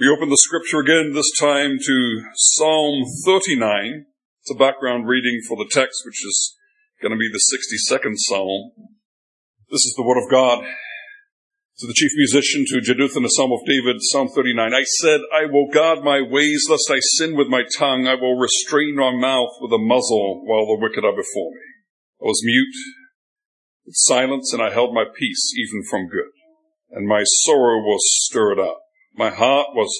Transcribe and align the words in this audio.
We 0.00 0.08
open 0.08 0.30
the 0.30 0.40
scripture 0.40 0.80
again, 0.80 1.12
this 1.12 1.30
time 1.38 1.76
to 1.76 2.22
Psalm 2.32 3.04
39. 3.26 4.06
It's 4.40 4.50
a 4.50 4.56
background 4.56 5.06
reading 5.06 5.42
for 5.46 5.58
the 5.58 5.68
text, 5.70 6.00
which 6.06 6.24
is 6.24 6.56
going 7.02 7.12
to 7.12 7.20
be 7.20 7.28
the 7.28 7.44
62nd 7.52 8.14
Psalm. 8.16 8.72
This 9.68 9.84
is 9.84 9.92
the 9.98 10.02
Word 10.02 10.16
of 10.16 10.30
God. 10.30 10.64
To 11.80 11.86
the 11.86 11.92
chief 11.92 12.12
musician, 12.16 12.64
to 12.68 12.80
Jeduthun, 12.80 13.26
a 13.26 13.28
Psalm 13.28 13.52
of 13.52 13.60
David, 13.68 13.96
Psalm 14.00 14.28
39. 14.34 14.72
I 14.72 14.84
said, 15.04 15.20
I 15.36 15.44
will 15.44 15.68
guard 15.68 16.02
my 16.02 16.22
ways, 16.22 16.64
lest 16.70 16.88
I 16.90 17.00
sin 17.00 17.36
with 17.36 17.48
my 17.48 17.64
tongue. 17.76 18.06
I 18.06 18.14
will 18.14 18.40
restrain 18.40 18.96
my 18.96 19.12
mouth 19.12 19.52
with 19.60 19.74
a 19.74 19.84
muzzle 19.84 20.46
while 20.46 20.64
the 20.64 20.80
wicked 20.80 21.04
are 21.04 21.12
before 21.12 21.52
me. 21.52 21.68
I 22.22 22.24
was 22.24 22.40
mute 22.42 22.80
with 23.84 23.96
silence, 23.96 24.50
and 24.54 24.62
I 24.62 24.72
held 24.72 24.94
my 24.94 25.04
peace 25.04 25.52
even 25.58 25.82
from 25.90 26.08
good. 26.08 26.32
And 26.88 27.06
my 27.06 27.22
sorrow 27.44 27.80
was 27.80 28.00
stirred 28.24 28.58
up. 28.58 28.80
My 29.14 29.30
heart 29.30 29.68
was 29.74 29.92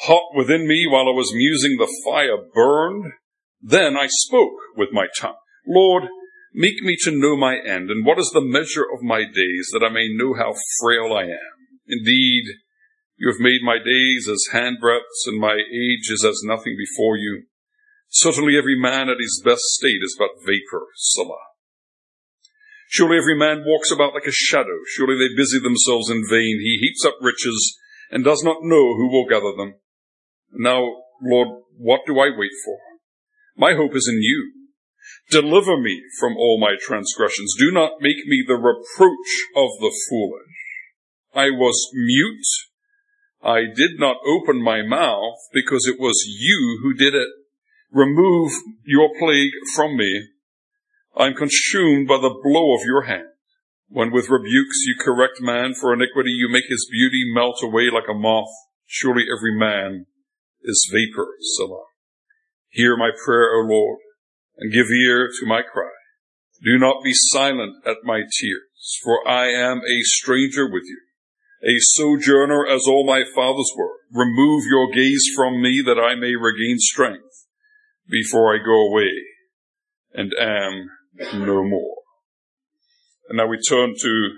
hot 0.00 0.34
within 0.34 0.66
me 0.66 0.86
while 0.88 1.08
I 1.08 1.16
was 1.16 1.32
musing. 1.34 1.76
The 1.76 1.92
fire 2.04 2.38
burned. 2.54 3.12
Then 3.60 3.96
I 3.96 4.06
spoke 4.08 4.56
with 4.76 4.88
my 4.92 5.06
tongue. 5.18 5.36
Lord, 5.66 6.04
make 6.54 6.82
me 6.82 6.96
to 7.02 7.10
know 7.10 7.36
my 7.36 7.56
end, 7.56 7.90
and 7.90 8.04
what 8.04 8.18
is 8.18 8.30
the 8.32 8.40
measure 8.40 8.84
of 8.84 9.02
my 9.02 9.24
days, 9.24 9.68
that 9.72 9.84
I 9.84 9.92
may 9.92 10.08
know 10.10 10.34
how 10.34 10.54
frail 10.80 11.12
I 11.12 11.24
am. 11.24 11.56
Indeed, 11.86 12.44
you 13.16 13.28
have 13.30 13.40
made 13.40 13.60
my 13.62 13.76
days 13.76 14.28
as 14.28 14.48
handbreadths, 14.52 15.26
and 15.26 15.38
my 15.38 15.54
age 15.54 16.08
is 16.10 16.24
as 16.24 16.40
nothing 16.44 16.76
before 16.78 17.16
you. 17.16 17.44
Certainly 18.08 18.56
every 18.56 18.80
man 18.80 19.08
at 19.08 19.20
his 19.20 19.42
best 19.44 19.62
state 19.76 20.02
is 20.02 20.16
but 20.18 20.40
vapor, 20.44 20.86
Selah. 20.96 21.50
Surely 22.88 23.18
every 23.18 23.36
man 23.36 23.62
walks 23.64 23.92
about 23.92 24.14
like 24.14 24.26
a 24.26 24.32
shadow. 24.32 24.82
Surely 24.88 25.16
they 25.16 25.36
busy 25.36 25.60
themselves 25.60 26.10
in 26.10 26.26
vain. 26.28 26.58
He 26.58 26.78
heaps 26.80 27.04
up 27.04 27.14
riches 27.20 27.78
and 28.10 28.24
does 28.24 28.42
not 28.42 28.62
know 28.62 28.94
who 28.96 29.08
will 29.08 29.28
gather 29.28 29.52
them. 29.56 29.74
Now, 30.52 30.82
Lord, 31.22 31.62
what 31.76 32.00
do 32.06 32.18
I 32.18 32.30
wait 32.36 32.50
for? 32.64 32.78
My 33.56 33.74
hope 33.74 33.94
is 33.94 34.08
in 34.08 34.20
you. 34.22 34.52
Deliver 35.30 35.76
me 35.76 36.02
from 36.18 36.36
all 36.36 36.58
my 36.60 36.74
transgressions. 36.80 37.54
Do 37.58 37.70
not 37.70 38.00
make 38.00 38.26
me 38.26 38.44
the 38.46 38.54
reproach 38.54 39.32
of 39.56 39.70
the 39.80 39.94
foolish. 40.08 40.50
I 41.34 41.50
was 41.50 41.88
mute. 41.94 42.46
I 43.42 43.60
did 43.74 43.98
not 43.98 44.16
open 44.26 44.62
my 44.62 44.82
mouth 44.82 45.38
because 45.52 45.86
it 45.86 45.98
was 45.98 46.24
you 46.26 46.80
who 46.82 46.94
did 46.94 47.14
it. 47.14 47.28
Remove 47.92 48.52
your 48.84 49.10
plague 49.18 49.52
from 49.74 49.96
me. 49.96 50.28
I'm 51.16 51.34
consumed 51.34 52.08
by 52.08 52.16
the 52.16 52.38
blow 52.42 52.74
of 52.74 52.84
your 52.84 53.02
hand. 53.02 53.29
When 53.92 54.12
with 54.12 54.30
rebukes 54.30 54.84
you 54.86 54.94
correct 55.00 55.40
man 55.40 55.74
for 55.74 55.92
iniquity, 55.92 56.30
you 56.30 56.48
make 56.48 56.66
his 56.68 56.88
beauty 56.88 57.24
melt 57.34 57.60
away 57.60 57.90
like 57.92 58.08
a 58.08 58.14
moth. 58.14 58.52
Surely 58.86 59.24
every 59.24 59.58
man 59.58 60.06
is 60.62 60.88
vapor, 60.92 61.26
Selah. 61.56 61.86
Hear 62.68 62.96
my 62.96 63.10
prayer, 63.24 63.50
O 63.56 63.66
Lord, 63.66 63.98
and 64.58 64.72
give 64.72 64.86
ear 64.90 65.28
to 65.40 65.46
my 65.46 65.62
cry. 65.62 65.90
Do 66.62 66.78
not 66.78 67.02
be 67.02 67.12
silent 67.12 67.84
at 67.84 68.04
my 68.04 68.20
tears, 68.20 68.98
for 69.02 69.26
I 69.26 69.48
am 69.48 69.78
a 69.78 70.02
stranger 70.02 70.70
with 70.70 70.84
you, 70.84 71.00
a 71.64 71.74
sojourner 71.80 72.68
as 72.68 72.86
all 72.86 73.04
my 73.04 73.24
fathers 73.34 73.72
were. 73.76 73.96
Remove 74.12 74.64
your 74.70 74.92
gaze 74.92 75.24
from 75.34 75.60
me 75.60 75.82
that 75.84 75.98
I 75.98 76.14
may 76.14 76.36
regain 76.36 76.76
strength 76.78 77.46
before 78.08 78.54
I 78.54 78.58
go 78.58 78.88
away 78.88 79.10
and 80.12 80.32
am 80.38 80.90
no 81.44 81.64
more. 81.64 81.99
And 83.30 83.36
now 83.36 83.46
we 83.46 83.58
turn 83.60 83.94
to 83.96 84.30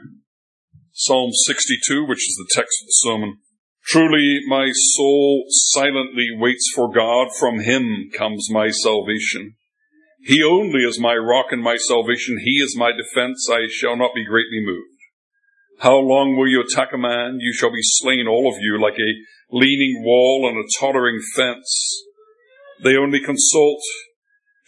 Psalm 0.92 1.30
62, 1.46 2.06
which 2.06 2.28
is 2.28 2.36
the 2.36 2.50
text 2.54 2.82
of 2.82 2.88
the 2.88 2.92
sermon. 2.92 3.38
Truly 3.86 4.40
my 4.46 4.70
soul 4.70 5.46
silently 5.48 6.28
waits 6.36 6.70
for 6.74 6.92
God. 6.92 7.28
From 7.40 7.60
him 7.60 8.10
comes 8.14 8.48
my 8.50 8.68
salvation. 8.68 9.54
He 10.24 10.42
only 10.42 10.80
is 10.80 11.00
my 11.00 11.14
rock 11.14 11.46
and 11.52 11.62
my 11.62 11.76
salvation. 11.78 12.36
He 12.44 12.60
is 12.60 12.76
my 12.76 12.90
defense. 12.92 13.48
I 13.50 13.66
shall 13.66 13.96
not 13.96 14.14
be 14.14 14.26
greatly 14.26 14.60
moved. 14.62 15.00
How 15.78 15.96
long 15.96 16.36
will 16.36 16.46
you 16.46 16.62
attack 16.62 16.90
a 16.92 16.98
man? 16.98 17.38
You 17.40 17.54
shall 17.54 17.72
be 17.72 17.80
slain, 17.80 18.26
all 18.28 18.52
of 18.52 18.60
you, 18.60 18.78
like 18.78 18.98
a 18.98 19.56
leaning 19.56 20.02
wall 20.04 20.46
and 20.50 20.58
a 20.58 20.68
tottering 20.78 21.18
fence. 21.34 22.04
They 22.84 22.96
only 22.96 23.20
consult 23.20 23.80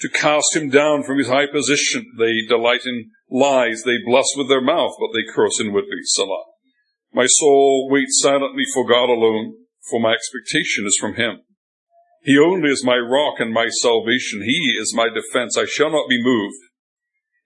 to 0.00 0.08
cast 0.08 0.56
him 0.56 0.70
down 0.70 1.02
from 1.02 1.18
his 1.18 1.28
high 1.28 1.46
position. 1.46 2.10
They 2.18 2.32
delight 2.48 2.86
in 2.86 3.10
lies. 3.34 3.82
They 3.82 3.98
bless 4.06 4.30
with 4.36 4.48
their 4.48 4.62
mouth, 4.62 4.94
but 4.98 5.10
they 5.12 5.26
curse 5.34 5.60
inwardly. 5.60 6.02
Selah. 6.04 6.44
My 7.12 7.26
soul 7.26 7.88
waits 7.90 8.20
silently 8.22 8.64
for 8.72 8.86
God 8.86 9.10
alone, 9.10 9.54
for 9.90 10.00
my 10.00 10.14
expectation 10.14 10.86
is 10.86 10.96
from 11.00 11.14
him. 11.14 11.42
He 12.22 12.38
only 12.38 12.70
is 12.70 12.84
my 12.84 12.96
rock 12.96 13.34
and 13.38 13.52
my 13.52 13.68
salvation. 13.68 14.42
He 14.42 14.78
is 14.80 14.94
my 14.94 15.08
defense. 15.08 15.58
I 15.58 15.66
shall 15.66 15.90
not 15.90 16.08
be 16.08 16.22
moved. 16.22 16.56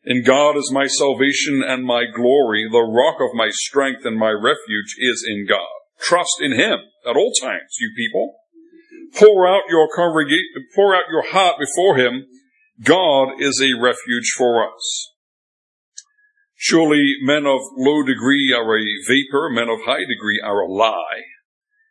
In 0.04 0.22
God 0.22 0.56
is 0.56 0.71
my 0.72 0.87
salvation 0.87 1.62
and 1.66 1.84
my 1.84 2.05
glory. 2.15 2.69
The 2.70 2.78
rock 2.78 3.16
of 3.20 3.34
my 3.34 3.49
strength 3.50 4.05
and 4.05 4.16
my 4.16 4.31
refuge 4.31 4.94
is 4.99 5.26
in 5.28 5.47
God. 5.49 5.66
Trust 6.00 6.41
in 6.41 6.53
Him 6.53 6.78
at 7.06 7.16
all 7.16 7.32
times, 7.43 7.76
you 7.81 7.93
people. 7.97 8.37
Pour 9.15 9.49
out 9.49 9.62
your 9.69 9.88
congregation, 9.94 10.47
pour 10.75 10.94
out 10.94 11.10
your 11.10 11.26
heart 11.26 11.56
before 11.59 11.97
Him. 11.97 12.26
God 12.82 13.41
is 13.41 13.60
a 13.60 13.82
refuge 13.82 14.32
for 14.37 14.65
us. 14.65 15.18
Surely 16.61 17.15
men 17.23 17.47
of 17.47 17.61
low 17.77 18.03
degree 18.03 18.53
are 18.53 18.77
a 18.77 18.85
vapor, 19.07 19.49
men 19.49 19.69
of 19.69 19.87
high 19.87 20.03
degree 20.03 20.43
are 20.43 20.59
a 20.59 20.67
lie. 20.67 21.23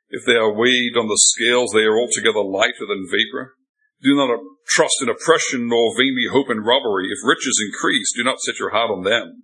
If 0.09 0.25
they 0.25 0.35
are 0.35 0.51
weighed 0.51 0.97
on 0.99 1.07
the 1.07 1.17
scales, 1.17 1.71
they 1.71 1.87
are 1.87 1.97
altogether 1.97 2.43
lighter 2.43 2.83
than 2.83 3.07
vapor. 3.07 3.55
Do 4.03 4.13
not 4.17 4.37
trust 4.67 5.01
in 5.01 5.07
oppression, 5.07 5.69
nor 5.69 5.95
vainly 5.95 6.27
hope 6.29 6.51
in 6.51 6.67
robbery. 6.67 7.07
If 7.07 7.23
riches 7.23 7.63
increase, 7.65 8.11
do 8.13 8.25
not 8.25 8.41
set 8.41 8.59
your 8.59 8.71
heart 8.71 8.91
on 8.91 9.03
them. 9.03 9.43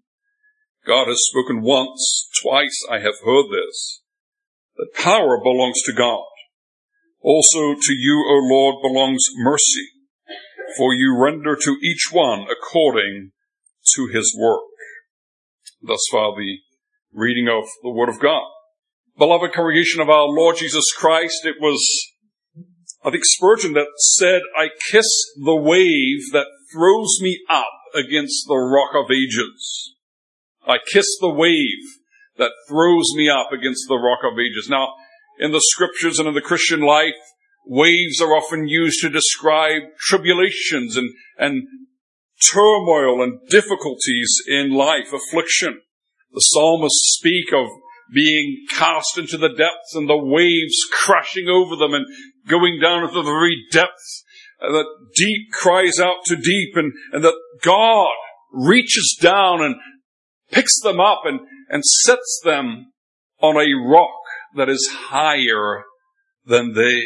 God 0.85 1.07
has 1.07 1.23
spoken 1.31 1.61
once, 1.61 2.27
twice 2.43 2.77
I 2.91 2.99
have 2.99 3.23
heard 3.23 3.47
this, 3.47 4.03
that 4.75 4.93
power 4.93 5.39
belongs 5.41 5.81
to 5.83 5.93
God. 5.93 6.27
Also 7.21 7.75
to 7.79 7.93
you, 7.93 8.25
O 8.27 8.43
Lord, 8.51 8.75
belongs 8.83 9.23
mercy, 9.37 9.87
for 10.77 10.93
you 10.93 11.17
render 11.17 11.55
to 11.55 11.77
each 11.81 12.09
one 12.11 12.45
according 12.51 13.31
to 13.95 14.07
his 14.07 14.37
work 14.37 14.72
thus 15.83 16.01
far 16.11 16.35
the 16.35 16.57
reading 17.11 17.47
of 17.47 17.65
the 17.81 17.89
Word 17.89 18.09
of 18.09 18.19
God. 18.19 18.43
Beloved 19.17 19.53
congregation 19.53 20.01
of 20.01 20.09
our 20.09 20.25
Lord 20.25 20.57
Jesus 20.57 20.85
Christ, 20.97 21.45
it 21.45 21.55
was, 21.59 21.79
I 23.03 23.11
think 23.11 23.23
Spurgeon 23.25 23.73
that 23.73 23.87
said, 23.97 24.41
I 24.57 24.69
kiss 24.91 25.07
the 25.43 25.55
wave 25.55 26.31
that 26.31 26.47
throws 26.73 27.19
me 27.21 27.39
up 27.49 27.67
against 27.93 28.45
the 28.47 28.55
rock 28.55 28.95
of 28.95 29.11
ages. 29.11 29.95
I 30.65 30.77
kiss 30.91 31.05
the 31.19 31.29
wave 31.29 31.99
that 32.37 32.51
throws 32.67 33.13
me 33.15 33.29
up 33.29 33.51
against 33.51 33.85
the 33.87 33.97
rock 33.97 34.19
of 34.23 34.39
ages. 34.39 34.67
Now, 34.69 34.95
in 35.39 35.51
the 35.51 35.61
scriptures 35.61 36.17
and 36.17 36.27
in 36.27 36.33
the 36.33 36.41
Christian 36.41 36.81
life, 36.81 37.13
waves 37.65 38.21
are 38.21 38.35
often 38.35 38.67
used 38.67 39.01
to 39.01 39.09
describe 39.09 39.83
tribulations 39.99 40.97
and, 40.97 41.13
and 41.37 41.67
turmoil 42.51 43.23
and 43.23 43.39
difficulties 43.49 44.35
in 44.47 44.73
life, 44.73 45.13
affliction. 45.13 45.81
The 46.31 46.39
psalmists 46.39 47.17
speak 47.19 47.53
of 47.53 47.69
being 48.13 48.65
cast 48.71 49.17
into 49.17 49.37
the 49.37 49.49
depths 49.49 49.95
and 49.95 50.09
the 50.09 50.17
waves 50.17 50.77
crashing 50.91 51.47
over 51.47 51.75
them 51.75 51.93
and 51.93 52.05
going 52.47 52.79
down 52.81 53.03
into 53.03 53.15
the 53.15 53.23
very 53.23 53.57
depths. 53.71 54.23
Uh, 54.61 54.71
that 54.71 54.85
deep 55.15 55.51
cries 55.51 55.99
out 55.99 56.23
to 56.25 56.35
deep 56.35 56.75
and, 56.75 56.93
and 57.11 57.23
that 57.23 57.39
God 57.61 58.13
reaches 58.51 59.17
down 59.19 59.61
and 59.63 59.75
picks 60.51 60.79
them 60.81 60.99
up 60.99 61.21
and, 61.25 61.39
and 61.69 61.83
sets 61.83 62.41
them 62.43 62.91
on 63.41 63.57
a 63.57 63.73
rock 63.89 64.09
that 64.55 64.69
is 64.69 64.87
higher 64.91 65.83
than 66.45 66.73
they. 66.73 67.03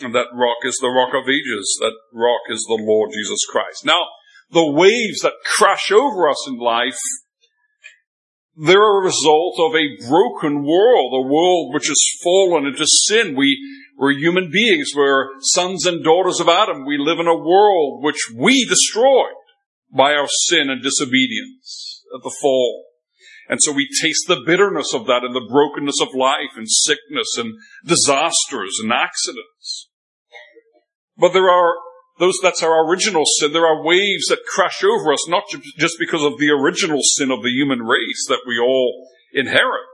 And 0.00 0.14
that 0.14 0.26
rock 0.34 0.58
is 0.64 0.76
the 0.80 0.88
rock 0.88 1.14
of 1.14 1.28
ages. 1.28 1.78
That 1.80 1.94
rock 2.12 2.42
is 2.50 2.64
the 2.68 2.82
Lord 2.82 3.10
Jesus 3.12 3.44
Christ. 3.48 3.84
Now, 3.84 4.02
the 4.50 4.70
waves 4.70 5.20
that 5.20 5.32
crash 5.44 5.90
over 5.90 6.28
us 6.28 6.48
in 6.48 6.58
life, 6.58 6.98
they're 8.56 9.00
a 9.00 9.04
result 9.04 9.56
of 9.58 9.74
a 9.74 10.08
broken 10.08 10.64
world, 10.64 11.12
a 11.12 11.28
world 11.28 11.74
which 11.74 11.88
has 11.88 12.00
fallen 12.22 12.66
into 12.66 12.86
sin. 12.86 13.34
We, 13.36 13.58
we're 13.98 14.12
human 14.12 14.50
beings. 14.52 14.92
We're 14.94 15.28
sons 15.40 15.86
and 15.86 16.04
daughters 16.04 16.40
of 16.40 16.48
Adam. 16.48 16.86
We 16.86 16.98
live 16.98 17.18
in 17.18 17.26
a 17.26 17.36
world 17.36 18.04
which 18.04 18.30
we 18.36 18.64
destroyed 18.68 19.34
by 19.92 20.12
our 20.12 20.28
sin 20.28 20.70
and 20.70 20.82
disobedience 20.82 22.04
at 22.14 22.22
the 22.22 22.34
fall. 22.40 22.84
And 23.48 23.60
so 23.60 23.72
we 23.72 23.88
taste 24.00 24.26
the 24.26 24.42
bitterness 24.46 24.94
of 24.94 25.06
that 25.06 25.22
and 25.22 25.34
the 25.34 25.46
brokenness 25.50 26.00
of 26.00 26.14
life 26.14 26.56
and 26.56 26.66
sickness 26.68 27.36
and 27.36 27.54
disasters 27.84 28.78
and 28.82 28.92
accidents. 28.92 29.90
But 31.16 31.32
there 31.32 31.50
are 31.50 31.74
those, 32.18 32.38
that's 32.42 32.62
our 32.62 32.88
original 32.88 33.24
sin. 33.26 33.52
There 33.52 33.66
are 33.66 33.82
waves 33.84 34.26
that 34.28 34.46
crash 34.46 34.84
over 34.84 35.12
us, 35.12 35.28
not 35.28 35.44
just 35.78 35.96
because 35.98 36.22
of 36.22 36.38
the 36.38 36.50
original 36.50 37.00
sin 37.02 37.30
of 37.30 37.42
the 37.42 37.50
human 37.50 37.80
race 37.80 38.26
that 38.28 38.42
we 38.46 38.58
all 38.58 39.08
inherit. 39.32 39.86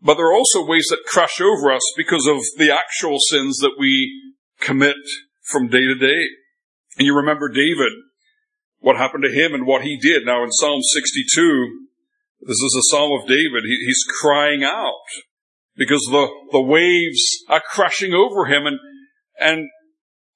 but 0.00 0.16
there 0.16 0.26
are 0.26 0.34
also 0.34 0.66
ways 0.66 0.88
that 0.90 1.04
crash 1.06 1.40
over 1.40 1.70
us 1.70 1.82
because 1.96 2.26
of 2.26 2.38
the 2.58 2.72
actual 2.72 3.18
sins 3.20 3.58
that 3.58 3.76
we 3.78 4.34
commit 4.60 4.96
from 5.42 5.68
day 5.68 5.82
to 5.82 5.94
day. 5.94 6.22
And 6.98 7.06
you 7.06 7.14
remember 7.14 7.48
David, 7.48 7.92
what 8.80 8.96
happened 8.96 9.22
to 9.22 9.30
him 9.30 9.54
and 9.54 9.64
what 9.64 9.82
he 9.82 9.96
did. 9.96 10.26
Now 10.26 10.42
in 10.42 10.50
Psalm 10.50 10.80
62, 10.82 11.86
this 12.40 12.56
is 12.56 12.76
a 12.76 12.90
Psalm 12.90 13.12
of 13.12 13.28
David. 13.28 13.62
He, 13.64 13.84
he's 13.86 14.04
crying 14.20 14.64
out 14.64 15.06
because 15.76 16.02
the, 16.10 16.28
the 16.50 16.60
waves 16.60 17.44
are 17.48 17.62
crashing 17.64 18.12
over 18.12 18.46
him 18.46 18.66
and, 18.66 18.78
and 19.38 19.68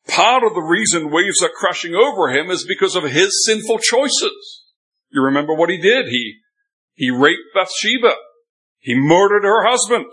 part 0.09 0.45
of 0.45 0.55
the 0.55 0.63
reason 0.63 1.11
waves 1.11 1.43
are 1.43 1.51
crashing 1.55 1.95
over 1.95 2.31
him 2.31 2.51
is 2.51 2.65
because 2.67 2.97
of 2.97 3.05
his 3.05 3.45
sinful 3.45 3.79
choices. 3.79 4.65
You 5.11 5.23
remember 5.23 5.55
what 5.55 5.71
he 5.71 5.79
did? 5.79 6.07
He, 6.07 6.35
he 6.95 7.11
raped 7.11 7.55
Bathsheba. 7.55 8.15
He 8.81 8.95
murdered 8.95 9.45
her 9.45 9.67
husband. 9.67 10.07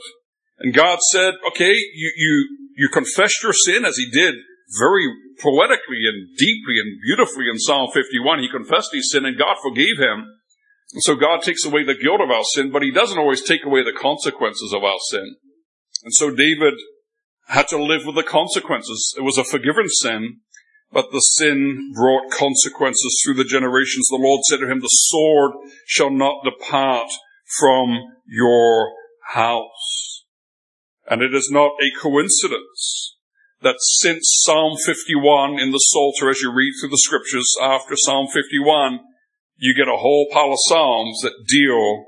And 0.59 0.73
God 0.73 0.99
said, 1.11 1.33
okay, 1.49 1.73
you, 1.73 2.13
you, 2.15 2.57
you 2.77 2.89
confessed 2.89 3.43
your 3.43 3.53
sin 3.53 3.85
as 3.85 3.97
he 3.97 4.09
did 4.11 4.35
very 4.79 5.07
poetically 5.41 6.05
and 6.07 6.35
deeply 6.37 6.79
and 6.79 6.99
beautifully 7.05 7.45
in 7.51 7.59
Psalm 7.59 7.89
51. 7.93 8.39
He 8.39 8.49
confessed 8.49 8.89
his 8.93 9.11
sin 9.11 9.25
and 9.25 9.37
God 9.37 9.57
forgave 9.61 9.97
him. 9.99 10.25
And 10.93 11.01
so 11.01 11.15
God 11.15 11.41
takes 11.41 11.65
away 11.65 11.83
the 11.83 11.97
guilt 11.97 12.21
of 12.21 12.29
our 12.29 12.43
sin, 12.53 12.71
but 12.71 12.83
he 12.83 12.91
doesn't 12.91 13.17
always 13.17 13.41
take 13.41 13.65
away 13.65 13.83
the 13.83 13.97
consequences 13.97 14.73
of 14.75 14.83
our 14.83 14.99
sin. 15.09 15.35
And 16.03 16.13
so 16.13 16.29
David 16.29 16.75
had 17.47 17.67
to 17.69 17.81
live 17.81 18.05
with 18.05 18.15
the 18.15 18.23
consequences. 18.23 19.13
It 19.17 19.21
was 19.21 19.37
a 19.37 19.43
forgiven 19.43 19.87
sin, 19.89 20.37
but 20.91 21.11
the 21.11 21.19
sin 21.19 21.91
brought 21.95 22.31
consequences 22.31 23.21
through 23.23 23.35
the 23.35 23.43
generations. 23.43 24.07
The 24.09 24.17
Lord 24.17 24.41
said 24.49 24.59
to 24.59 24.69
him, 24.69 24.79
the 24.79 24.87
sword 24.87 25.51
shall 25.85 26.11
not 26.11 26.43
depart 26.43 27.09
from 27.59 27.99
your 28.27 28.93
house. 29.33 30.25
And 31.09 31.21
it 31.21 31.33
is 31.33 31.49
not 31.51 31.71
a 31.81 31.99
coincidence 31.99 33.17
that 33.61 33.75
since 33.79 34.41
Psalm 34.43 34.75
51 34.85 35.59
in 35.59 35.71
the 35.71 35.77
Psalter, 35.77 36.29
as 36.29 36.41
you 36.41 36.51
read 36.51 36.73
through 36.79 36.89
the 36.89 36.97
scriptures 36.97 37.49
after 37.61 37.95
Psalm 37.95 38.27
51, 38.27 38.99
you 39.57 39.75
get 39.75 39.87
a 39.87 39.97
whole 39.97 40.27
pile 40.31 40.51
of 40.51 40.59
Psalms 40.67 41.19
that 41.21 41.45
deal 41.47 42.05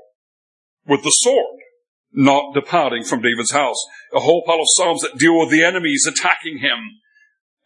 with 0.86 1.02
the 1.02 1.10
sword 1.10 1.60
not 2.16 2.54
departing 2.54 3.04
from 3.04 3.20
David's 3.20 3.52
house. 3.52 3.76
A 4.12 4.20
whole 4.20 4.42
pile 4.46 4.56
of 4.56 4.66
Psalms 4.74 5.02
that 5.02 5.18
deal 5.18 5.38
with 5.38 5.50
the 5.50 5.62
enemies 5.62 6.08
attacking 6.08 6.58
him. 6.58 6.78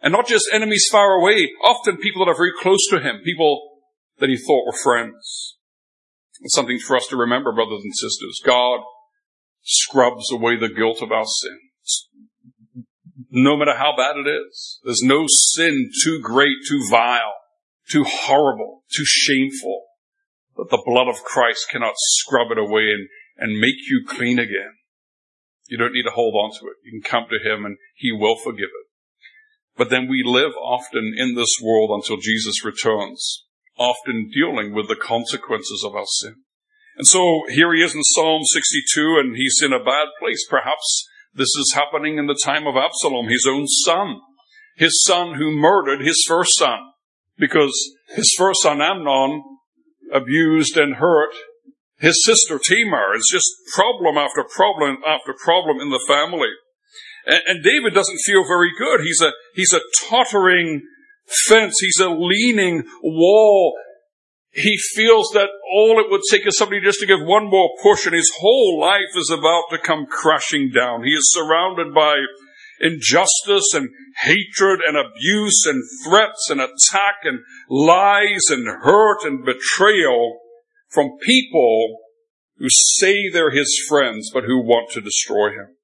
And 0.02 0.12
not 0.12 0.26
just 0.26 0.50
enemies 0.52 0.88
far 0.91 1.12
away, 1.12 1.50
often 1.62 1.99
people 1.99 2.25
that 2.25 2.31
are 2.32 2.37
very 2.37 2.52
close 2.61 2.87
to 2.88 3.00
him, 3.00 3.20
people 3.25 3.79
that 4.19 4.29
he 4.29 4.37
thought 4.37 4.67
were 4.67 4.76
friends. 4.82 5.56
It's 6.41 6.55
something 6.55 6.79
for 6.79 6.97
us 6.97 7.06
to 7.11 7.17
remember, 7.17 7.52
brothers 7.52 7.82
and 7.85 7.94
sisters. 7.94 8.41
God 8.44 8.81
scrubs 9.62 10.32
away 10.32 10.56
the 10.56 10.69
guilt 10.69 11.00
of 11.00 11.12
our 11.12 11.26
sins. 11.26 12.08
No 13.31 13.56
matter 13.56 13.76
how 13.76 13.94
bad 13.97 14.17
it 14.17 14.29
is. 14.29 14.81
There's 14.82 15.02
no 15.02 15.26
sin 15.29 15.91
too 16.02 16.20
great, 16.20 16.56
too 16.67 16.82
vile, 16.91 17.35
too 17.88 18.05
horrible, 18.05 18.82
too 18.93 19.05
shameful 19.06 19.85
that 20.56 20.70
the 20.70 20.82
blood 20.85 21.08
of 21.08 21.23
Christ 21.23 21.69
cannot 21.70 21.94
scrub 21.97 22.50
it 22.50 22.58
away 22.58 22.91
and, 22.91 23.08
and 23.41 23.59
make 23.59 23.89
you 23.89 24.05
clean 24.07 24.39
again. 24.39 24.77
You 25.69 25.79
don't 25.79 25.93
need 25.93 26.05
to 26.05 26.15
hold 26.15 26.35
on 26.35 26.51
to 26.61 26.67
it. 26.67 26.77
You 26.85 27.01
can 27.01 27.11
come 27.11 27.29
to 27.31 27.51
Him 27.51 27.65
and 27.65 27.77
He 27.97 28.13
will 28.13 28.37
forgive 28.37 28.69
it. 28.69 28.87
But 29.77 29.91
then 29.91 30.09
we 30.09 30.23
live 30.25 30.53
often 30.61 31.15
in 31.17 31.35
this 31.35 31.57
world 31.63 31.91
until 31.91 32.19
Jesus 32.19 32.65
returns 32.65 33.47
often 33.79 34.31
dealing 34.33 34.75
with 34.75 34.89
the 34.89 34.97
consequences 34.97 35.83
of 35.85 35.95
our 35.95 36.05
sin. 36.07 36.37
And 36.97 37.07
so 37.07 37.45
here 37.49 37.75
he 37.75 37.83
is 37.83 37.95
in 37.95 38.03
Psalm 38.03 38.43
62 38.45 39.17
and 39.19 39.37
he's 39.37 39.59
in 39.65 39.73
a 39.73 39.83
bad 39.83 40.09
place. 40.19 40.45
Perhaps 40.49 41.09
this 41.33 41.49
is 41.57 41.73
happening 41.75 42.19
in 42.19 42.27
the 42.27 42.39
time 42.45 42.67
of 42.67 42.77
Absalom, 42.77 43.29
his 43.29 43.47
own 43.49 43.67
son, 43.67 44.21
his 44.77 45.03
son 45.05 45.35
who 45.35 45.51
murdered 45.51 46.03
his 46.03 46.23
first 46.29 46.59
son 46.59 46.79
because 47.39 47.73
his 48.15 48.35
first 48.37 48.61
son 48.63 48.83
Amnon 48.83 49.43
abused 50.13 50.77
and 50.77 50.97
hurt 50.97 51.33
his 52.00 52.25
sister 52.25 52.58
Tamar. 52.58 53.14
It's 53.14 53.31
just 53.31 53.49
problem 53.75 54.17
after 54.17 54.43
problem 54.44 54.99
after 55.06 55.35
problem 55.35 55.81
in 55.81 55.91
the 55.91 56.05
family. 56.08 56.50
And, 57.26 57.43
and 57.47 57.64
David 57.64 57.94
doesn't 57.94 58.20
feel 58.25 58.47
very 58.47 58.70
good. 58.76 59.00
He's 59.00 59.20
a, 59.20 59.32
he's 59.55 59.73
a 59.73 59.81
tottering 60.08 60.82
fence. 61.47 61.79
He's 61.81 62.00
a 62.00 62.08
leaning 62.08 62.85
wall. 63.02 63.75
He 64.52 64.76
feels 64.94 65.31
that 65.35 65.49
all 65.73 66.00
it 66.00 66.11
would 66.11 66.23
take 66.29 66.47
is 66.47 66.58
somebody 66.58 66.81
just 66.81 66.99
to 67.00 67.06
give 67.06 67.20
one 67.20 67.49
more 67.49 67.70
push 67.82 68.06
and 68.06 68.14
his 68.14 68.32
whole 68.41 68.81
life 68.81 69.14
is 69.14 69.31
about 69.31 69.64
to 69.70 69.79
come 69.79 70.06
crashing 70.06 70.73
down. 70.75 71.05
He 71.05 71.12
is 71.12 71.31
surrounded 71.31 71.94
by 71.94 72.14
injustice 72.81 73.75
and 73.75 73.91
hatred 74.23 74.81
and 74.85 74.97
abuse 74.97 75.64
and 75.67 75.85
threats 76.05 76.49
and 76.50 76.61
attack 76.61 77.17
and 77.25 77.41
lies 77.69 78.47
and 78.49 78.67
hurt 78.67 79.23
and 79.23 79.44
betrayal 79.44 80.41
from 80.91 81.19
people 81.23 81.99
who 82.59 82.67
say 82.69 83.31
they're 83.33 83.51
his 83.51 83.83
friends 83.89 84.31
but 84.33 84.45
who 84.45 84.61
want 84.61 84.91
to 84.93 85.01
destroy 85.01 85.51
him. 85.51 85.77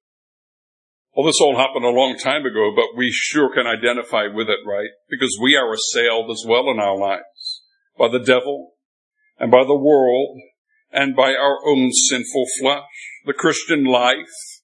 Well, 1.15 1.27
this 1.27 1.41
all 1.41 1.57
happened 1.57 1.87
a 1.87 1.89
long 1.89 2.19
time 2.19 2.45
ago, 2.45 2.73
but 2.77 2.95
we 2.95 3.11
sure 3.11 3.53
can 3.55 3.67
identify 3.67 4.27
with 4.27 4.49
it, 4.51 4.59
right? 4.67 4.91
Because 5.09 5.39
we 5.41 5.57
are 5.57 5.73
assailed 5.73 6.31
as 6.31 6.45
well 6.47 6.71
in 6.71 6.79
our 6.79 6.97
lives 6.97 7.63
by 7.99 8.09
the 8.09 8.23
devil 8.23 8.73
and 9.39 9.51
by 9.51 9.65
the 9.65 9.77
world 9.77 10.39
and 10.93 11.17
by 11.17 11.35
our 11.35 11.59
own 11.67 11.91
sinful 11.93 12.45
flesh. 12.61 12.83
The 13.25 13.33
Christian 13.33 13.85
life 13.85 14.61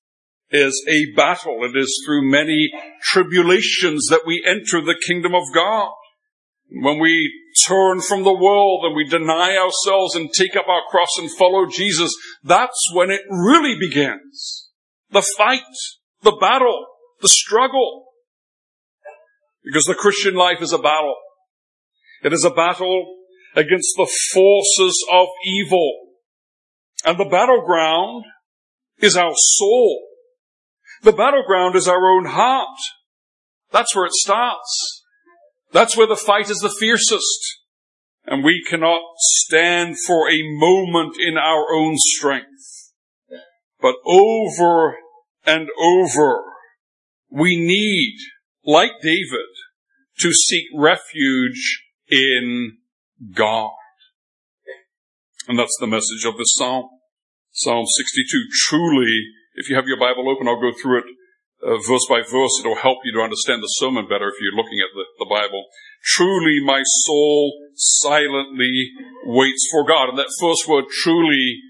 is 0.51 0.85
a 0.87 1.17
battle. 1.17 1.61
It 1.63 1.75
is 1.75 2.03
through 2.05 2.31
many 2.31 2.71
tribulations 3.01 4.09
that 4.11 4.27
we 4.27 4.45
enter 4.47 4.85
the 4.85 5.01
kingdom 5.07 5.35
of 5.35 5.45
God. 5.55 5.93
When 6.71 6.99
we 6.99 7.33
turn 7.67 8.01
from 8.01 8.25
the 8.25 8.35
world 8.35 8.85
and 8.85 8.95
we 8.95 9.05
deny 9.05 9.57
ourselves 9.57 10.15
and 10.15 10.33
take 10.33 10.57
up 10.57 10.69
our 10.69 10.83
cross 10.91 11.11
and 11.19 11.31
follow 11.31 11.67
Jesus, 11.67 12.13
that's 12.43 12.91
when 12.93 13.11
it 13.11 13.23
really 13.31 13.77
begins. 13.79 14.71
The 15.11 15.27
fight 15.37 15.63
the 16.23 16.37
battle, 16.41 16.87
the 17.21 17.29
struggle. 17.29 18.07
Because 19.65 19.85
the 19.85 19.95
Christian 19.95 20.35
life 20.35 20.61
is 20.61 20.73
a 20.73 20.79
battle. 20.79 21.17
It 22.25 22.33
is 22.33 22.45
a 22.45 22.51
battle 22.51 23.17
against 23.55 23.95
the 23.97 24.11
forces 24.33 25.05
of 25.13 25.29
evil. 25.45 25.99
And 27.05 27.19
the 27.19 27.29
battleground 27.29 28.25
is 28.99 29.17
our 29.17 29.33
soul. 29.35 30.07
The 31.03 31.13
battleground 31.13 31.75
is 31.75 31.89
our 31.89 32.11
own 32.11 32.27
heart. 32.27 32.79
That's 33.73 33.95
where 33.95 34.07
it 34.07 34.13
starts. 34.13 35.02
That's 35.73 35.97
where 35.97 36.07
the 36.07 36.17
fight 36.17 36.51
is 36.51 36.59
the 36.59 36.75
fiercest. 36.79 37.59
And 38.25 38.45
we 38.45 38.63
cannot 38.69 39.01
stand 39.19 39.97
for 40.07 40.31
a 40.31 40.43
moment 40.43 41.17
in 41.19 41.37
our 41.37 41.75
own 41.75 41.95
strength. 41.97 42.93
But 43.81 43.97
over 44.07 44.97
and 45.45 45.69
over. 45.79 46.43
We 47.31 47.57
need, 47.57 48.17
like 48.65 48.93
David, 49.03 49.49
to 50.21 50.33
seek 50.33 50.67
refuge 50.75 51.83
in 52.09 52.79
God. 53.35 53.73
And 55.49 55.59
that's 55.59 55.77
the 55.81 55.87
message 55.87 56.25
of 56.25 56.37
this 56.37 56.55
psalm. 56.55 56.89
Psalm 57.51 57.87
62. 57.87 58.45
Truly, 58.69 59.25
if 59.55 59.69
you 59.69 59.75
have 59.75 59.87
your 59.87 59.99
Bible 59.99 60.31
open, 60.31 60.47
I'll 60.47 60.61
go 60.61 60.73
through 60.81 60.99
it 60.99 61.05
uh, 61.65 61.77
verse 61.89 62.07
by 62.09 62.21
verse. 62.21 62.61
It'll 62.61 62.77
help 62.77 62.99
you 63.05 63.13
to 63.13 63.23
understand 63.23 63.63
the 63.63 63.75
sermon 63.79 64.07
better 64.09 64.29
if 64.29 64.35
you're 64.41 64.57
looking 64.57 64.81
at 64.81 64.93
the, 64.95 65.05
the 65.19 65.29
Bible. 65.29 65.65
Truly, 66.05 66.61
my 66.65 66.83
soul 66.85 67.53
silently 67.75 68.91
waits 69.25 69.69
for 69.71 69.87
God. 69.87 70.09
And 70.09 70.19
that 70.19 70.35
first 70.41 70.69
word, 70.69 70.85
truly, 71.03 71.61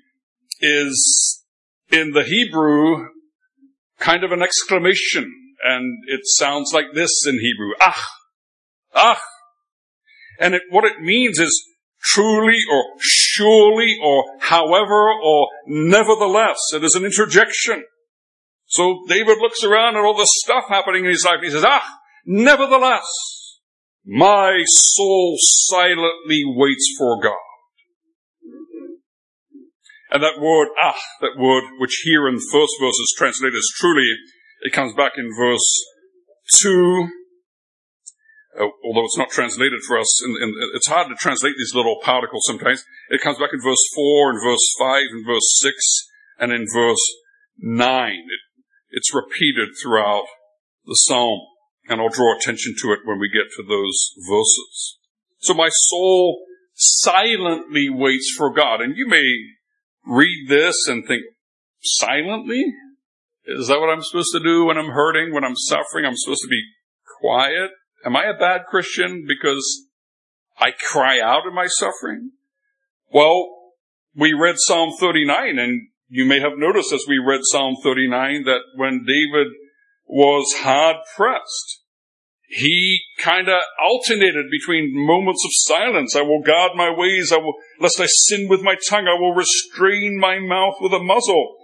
is 0.61 1.42
in 1.90 2.12
the 2.12 2.22
Hebrew 2.22 3.08
kind 3.99 4.25
of 4.25 4.32
an 4.32 4.42
exclamation, 4.42 5.32
and 5.64 5.99
it 6.08 6.20
sounds 6.25 6.72
like 6.72 6.87
this 6.94 7.11
in 7.26 7.38
Hebrew, 7.38 7.72
ah, 7.80 8.08
ah. 8.94 9.20
And 10.40 10.54
it, 10.54 10.62
what 10.70 10.84
it 10.84 11.00
means 11.00 11.38
is 11.38 11.68
truly 12.02 12.58
or 12.70 12.84
surely 13.00 13.96
or 14.02 14.25
however 14.40 15.12
or 15.12 15.49
nevertheless. 15.66 16.58
It 16.75 16.82
is 16.82 16.94
an 16.94 17.04
interjection. 17.04 17.84
So 18.72 19.04
David 19.06 19.36
looks 19.36 19.62
around 19.64 19.96
at 19.96 20.04
all 20.04 20.16
the 20.16 20.26
stuff 20.42 20.64
happening 20.70 21.04
in 21.04 21.10
his 21.10 21.26
life 21.26 21.36
and 21.36 21.44
he 21.44 21.50
says, 21.50 21.64
ah, 21.66 21.98
nevertheless, 22.24 23.04
my 24.06 24.64
soul 24.64 25.36
silently 25.38 26.42
waits 26.46 26.94
for 26.96 27.20
God. 27.20 27.36
And 30.10 30.22
that 30.22 30.40
word, 30.40 30.68
ah, 30.80 30.96
that 31.20 31.36
word, 31.38 31.64
which 31.80 32.00
here 32.04 32.26
in 32.26 32.36
the 32.36 32.48
first 32.50 32.72
verse 32.80 32.96
is 32.96 33.14
translated 33.16 33.58
as 33.58 33.68
truly, 33.76 34.08
it 34.62 34.72
comes 34.72 34.94
back 34.94 35.12
in 35.18 35.28
verse 35.36 35.84
2, 36.62 37.08
uh, 38.58 38.64
although 38.84 39.04
it's 39.04 39.18
not 39.18 39.28
translated 39.28 39.80
for 39.86 39.98
us, 39.98 40.24
in, 40.24 40.54
it's 40.74 40.88
hard 40.88 41.08
to 41.08 41.14
translate 41.16 41.56
these 41.58 41.74
little 41.74 41.98
particles 42.02 42.44
sometimes. 42.46 42.84
It 43.10 43.20
comes 43.20 43.38
back 43.38 43.50
in 43.52 43.60
verse 43.60 43.84
4, 43.94 44.30
and 44.30 44.40
verse 44.42 44.74
5, 44.78 45.02
and 45.12 45.26
verse 45.26 45.60
6, 45.60 45.76
and 46.38 46.52
in 46.52 46.66
verse 46.72 47.04
9. 47.58 48.12
It, 48.12 48.40
it's 48.92 49.14
repeated 49.14 49.70
throughout 49.82 50.26
the 50.87 50.94
psalm, 50.94 51.40
and 51.88 52.00
I'll 52.00 52.08
draw 52.08 52.37
attention 52.37 52.75
to 52.82 52.92
it 52.92 53.00
when 53.04 53.18
we 53.18 53.28
get 53.28 53.50
to 53.56 53.62
those 53.62 54.12
verses. 54.28 54.99
So 55.38 55.54
my 55.54 55.68
soul 55.70 56.44
silently 56.75 57.88
waits 57.90 58.32
for 58.37 58.52
God. 58.52 58.80
And 58.80 58.96
you 58.96 59.08
may 59.08 59.25
read 60.06 60.49
this 60.49 60.87
and 60.87 61.06
think, 61.06 61.22
silently? 61.80 62.64
Is 63.44 63.68
that 63.68 63.80
what 63.80 63.90
I'm 63.90 64.02
supposed 64.02 64.32
to 64.32 64.40
do 64.40 64.66
when 64.66 64.78
I'm 64.78 64.90
hurting, 64.90 65.34
when 65.34 65.44
I'm 65.44 65.56
suffering? 65.56 66.04
I'm 66.04 66.16
supposed 66.16 66.42
to 66.42 66.49
be 66.49 66.62
quiet? 67.20 67.70
Am 68.04 68.16
I 68.16 68.25
a 68.25 68.38
bad 68.38 68.62
Christian 68.68 69.25
because 69.26 69.88
I 70.58 70.70
cry 70.72 71.20
out 71.20 71.46
in 71.46 71.54
my 71.54 71.66
suffering? 71.66 72.32
Well, 73.12 73.49
we 74.14 74.32
read 74.32 74.56
Psalm 74.58 74.92
39 74.99 75.58
and 75.58 75.88
you 76.12 76.26
may 76.26 76.40
have 76.40 76.59
noticed 76.59 76.92
as 76.92 77.07
we 77.09 77.16
read 77.16 77.40
Psalm 77.45 77.75
39 77.83 78.45
that 78.45 78.61
when 78.76 79.07
David 79.07 79.47
was 80.04 80.45
hard 80.59 80.97
pressed, 81.16 81.81
he 82.49 83.00
kind 83.19 83.49
of 83.49 83.62
alternated 83.83 84.45
between 84.50 84.92
moments 84.92 85.42
of 85.42 85.50
silence. 85.54 86.14
I 86.14 86.21
will 86.21 86.42
guard 86.42 86.73
my 86.75 86.90
ways. 86.95 87.33
I 87.33 87.38
will, 87.38 87.54
lest 87.81 87.99
I 87.99 88.04
sin 88.28 88.47
with 88.50 88.61
my 88.61 88.75
tongue, 88.90 89.07
I 89.09 89.19
will 89.19 89.33
restrain 89.33 90.19
my 90.21 90.38
mouth 90.38 90.75
with 90.83 90.92
a 90.92 91.02
muzzle. 91.02 91.57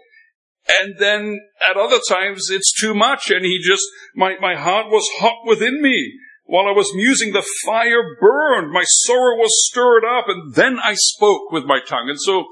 And 0.81 0.95
then 0.99 1.41
at 1.71 1.77
other 1.77 2.01
times 2.09 2.49
it's 2.51 2.73
too 2.81 2.95
much 2.95 3.31
and 3.31 3.45
he 3.45 3.61
just, 3.63 3.85
my, 4.17 4.37
my 4.41 4.55
heart 4.55 4.87
was 4.87 5.07
hot 5.19 5.47
within 5.47 5.83
me. 5.83 6.15
While 6.45 6.69
I 6.69 6.73
was 6.73 6.91
musing, 6.95 7.35
the 7.35 7.47
fire 7.67 8.17
burned. 8.19 8.73
My 8.73 8.85
sorrow 8.87 9.37
was 9.37 9.69
stirred 9.69 10.07
up 10.07 10.25
and 10.29 10.55
then 10.55 10.79
I 10.83 10.95
spoke 10.95 11.53
with 11.53 11.65
my 11.65 11.81
tongue. 11.87 12.09
And 12.09 12.19
so 12.19 12.47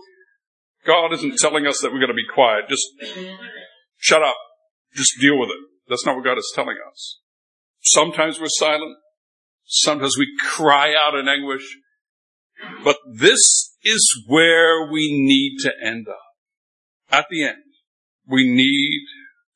God 0.87 1.13
isn't 1.13 1.39
telling 1.39 1.67
us 1.67 1.81
that 1.81 1.93
we're 1.93 2.01
going 2.01 2.09
to 2.09 2.15
be 2.15 2.27
quiet. 2.33 2.69
Just 2.69 2.87
shut 3.99 4.23
up. 4.23 4.37
Just 4.95 5.13
deal 5.21 5.39
with 5.39 5.51
it. 5.51 5.59
That's 5.89 6.07
not 6.07 6.17
what 6.17 6.25
God 6.25 6.39
is 6.39 6.53
telling 6.55 6.77
us. 6.91 7.21
Sometimes 7.81 8.41
we're 8.41 8.47
silent. 8.49 8.97
Sometimes 9.65 10.17
we 10.19 10.29
cry 10.43 10.95
out 10.95 11.19
in 11.19 11.29
anguish. 11.29 11.79
But 12.83 12.97
this 13.13 13.75
is 13.85 14.25
where 14.27 14.91
we 14.91 15.13
need 15.13 15.59
to 15.61 15.73
end 15.83 16.09
up. 16.09 16.19
At 17.11 17.27
the 17.31 17.45
end, 17.45 17.63
we 18.27 18.49
need 18.49 19.07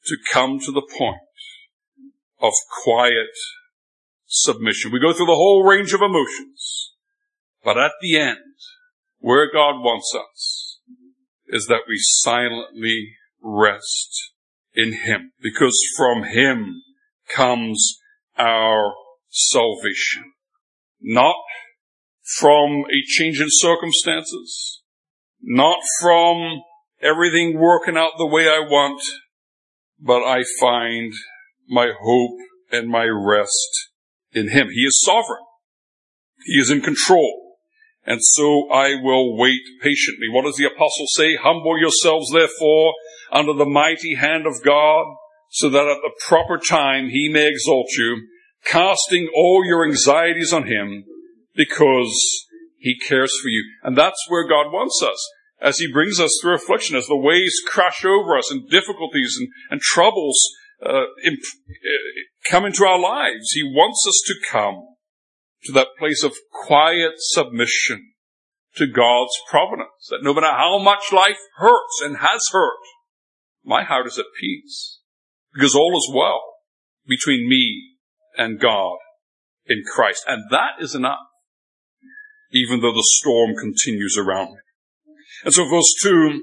to 0.07 0.17
come 0.33 0.59
to 0.61 0.73
the 0.73 0.87
point 0.97 1.17
of 2.41 2.53
quiet 2.85 3.35
submission. 4.27 4.93
We 4.93 5.01
go 5.01 5.13
through 5.13 5.27
the 5.27 5.33
whole 5.33 5.65
range 5.65 5.93
of 5.93 6.03
emotions. 6.03 6.93
But 7.65 7.79
at 7.79 7.93
the 8.01 8.19
end, 8.19 8.39
where 9.19 9.51
God 9.53 9.81
wants 9.81 10.15
us 10.15 10.60
is 11.51 11.67
that 11.67 11.83
we 11.89 11.97
silently 11.99 13.15
rest 13.43 14.33
in 14.75 14.93
Him. 14.93 15.33
Because 15.41 15.79
from 15.97 16.25
Him 16.25 16.83
comes 17.35 17.99
our 18.37 18.95
salvation. 19.29 20.33
Not 21.01 21.37
from 22.39 22.85
a 22.91 23.03
change 23.07 23.41
in 23.41 23.49
circumstances, 23.51 24.83
not 25.43 25.79
from 26.01 26.63
everything 27.03 27.59
working 27.59 27.97
out 27.97 28.13
the 28.19 28.27
way 28.27 28.47
I 28.49 28.61
want, 28.61 29.01
but 29.99 30.23
I 30.23 30.45
find 30.61 31.13
my 31.69 31.91
hope 32.01 32.39
and 32.71 32.89
my 32.89 33.05
rest 33.05 33.89
in 34.33 34.51
Him. 34.51 34.69
He 34.71 34.83
is 34.83 35.01
sovereign. 35.01 35.45
He 36.45 36.55
is 36.55 36.71
in 36.71 36.81
control. 36.81 37.50
And 38.07 38.21
so 38.23 38.71
I 38.71 38.95
will 38.95 39.37
wait 39.37 39.61
patiently. 39.83 40.29
What 40.31 40.45
does 40.45 40.57
the 40.57 40.67
apostle 40.67 41.07
say? 41.09 41.37
Humble 41.37 41.79
yourselves 41.79 42.31
therefore 42.33 42.95
under 43.31 43.53
the 43.53 43.67
mighty 43.67 44.15
hand 44.15 44.47
of 44.47 44.63
God 44.65 45.07
so 45.51 45.69
that 45.69 45.87
at 45.87 45.99
the 46.03 46.13
proper 46.27 46.59
time 46.59 47.09
he 47.09 47.29
may 47.29 47.49
exalt 47.49 47.89
you, 47.97 48.27
casting 48.65 49.29
all 49.35 49.65
your 49.65 49.85
anxieties 49.85 50.53
on 50.53 50.67
him 50.67 51.05
because 51.55 52.47
he 52.79 52.99
cares 52.99 53.33
for 53.43 53.49
you. 53.49 53.65
And 53.83 53.97
that's 53.97 54.25
where 54.29 54.49
God 54.49 54.73
wants 54.73 55.03
us. 55.03 55.29
As 55.61 55.77
he 55.79 55.93
brings 55.93 56.19
us 56.19 56.31
through 56.41 56.55
affliction, 56.55 56.97
as 56.97 57.07
the 57.07 57.17
waves 57.17 57.61
crash 57.67 58.05
over 58.05 58.39
us 58.39 58.51
and 58.51 58.69
difficulties 58.71 59.37
and, 59.39 59.49
and 59.71 59.81
troubles 59.81 60.41
uh, 60.85 61.05
imp- 61.23 61.39
uh, 61.39 62.51
come 62.51 62.65
into 62.65 62.85
our 62.85 62.99
lives, 62.99 63.51
he 63.53 63.63
wants 63.63 64.03
us 64.09 64.23
to 64.27 64.35
come 64.51 64.87
to 65.65 65.73
that 65.73 65.89
place 65.99 66.23
of 66.23 66.35
quiet 66.51 67.13
submission 67.19 68.13
to 68.77 68.87
God's 68.87 69.33
providence. 69.49 70.09
That 70.11 70.23
no 70.23 70.35
matter 70.35 70.47
how 70.47 70.79
much 70.79 71.13
life 71.13 71.39
hurts 71.57 72.01
and 72.03 72.19
has 72.19 72.41
hurt, 72.53 72.79
my 73.65 73.85
heart 73.85 74.07
is 74.07 74.19
at 74.19 74.27
peace 74.39 75.01
because 75.53 75.75
all 75.75 75.97
is 75.97 76.11
well 76.15 76.43
between 77.07 77.49
me 77.49 77.97
and 78.37 78.61
God 78.61 78.97
in 79.67 79.83
Christ. 79.95 80.25
And 80.27 80.45
that 80.51 80.81
is 80.81 80.95
enough, 80.95 81.19
even 82.53 82.81
though 82.81 82.93
the 82.93 83.07
storm 83.19 83.55
continues 83.57 84.17
around 84.19 84.53
me. 84.53 84.61
And 85.45 85.55
so 85.55 85.69
verse 85.69 85.93
2, 86.03 86.41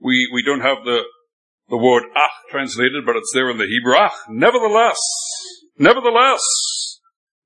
we, 0.00 0.28
we 0.32 0.42
don't 0.42 0.60
have 0.60 0.84
the, 0.84 1.02
the 1.68 1.76
word 1.76 2.04
ach 2.16 2.50
translated, 2.50 3.04
but 3.06 3.16
it's 3.16 3.32
there 3.34 3.50
in 3.50 3.58
the 3.58 3.66
Hebrew. 3.66 3.94
Ach, 3.96 4.12
nevertheless, 4.28 4.98
nevertheless, 5.78 6.40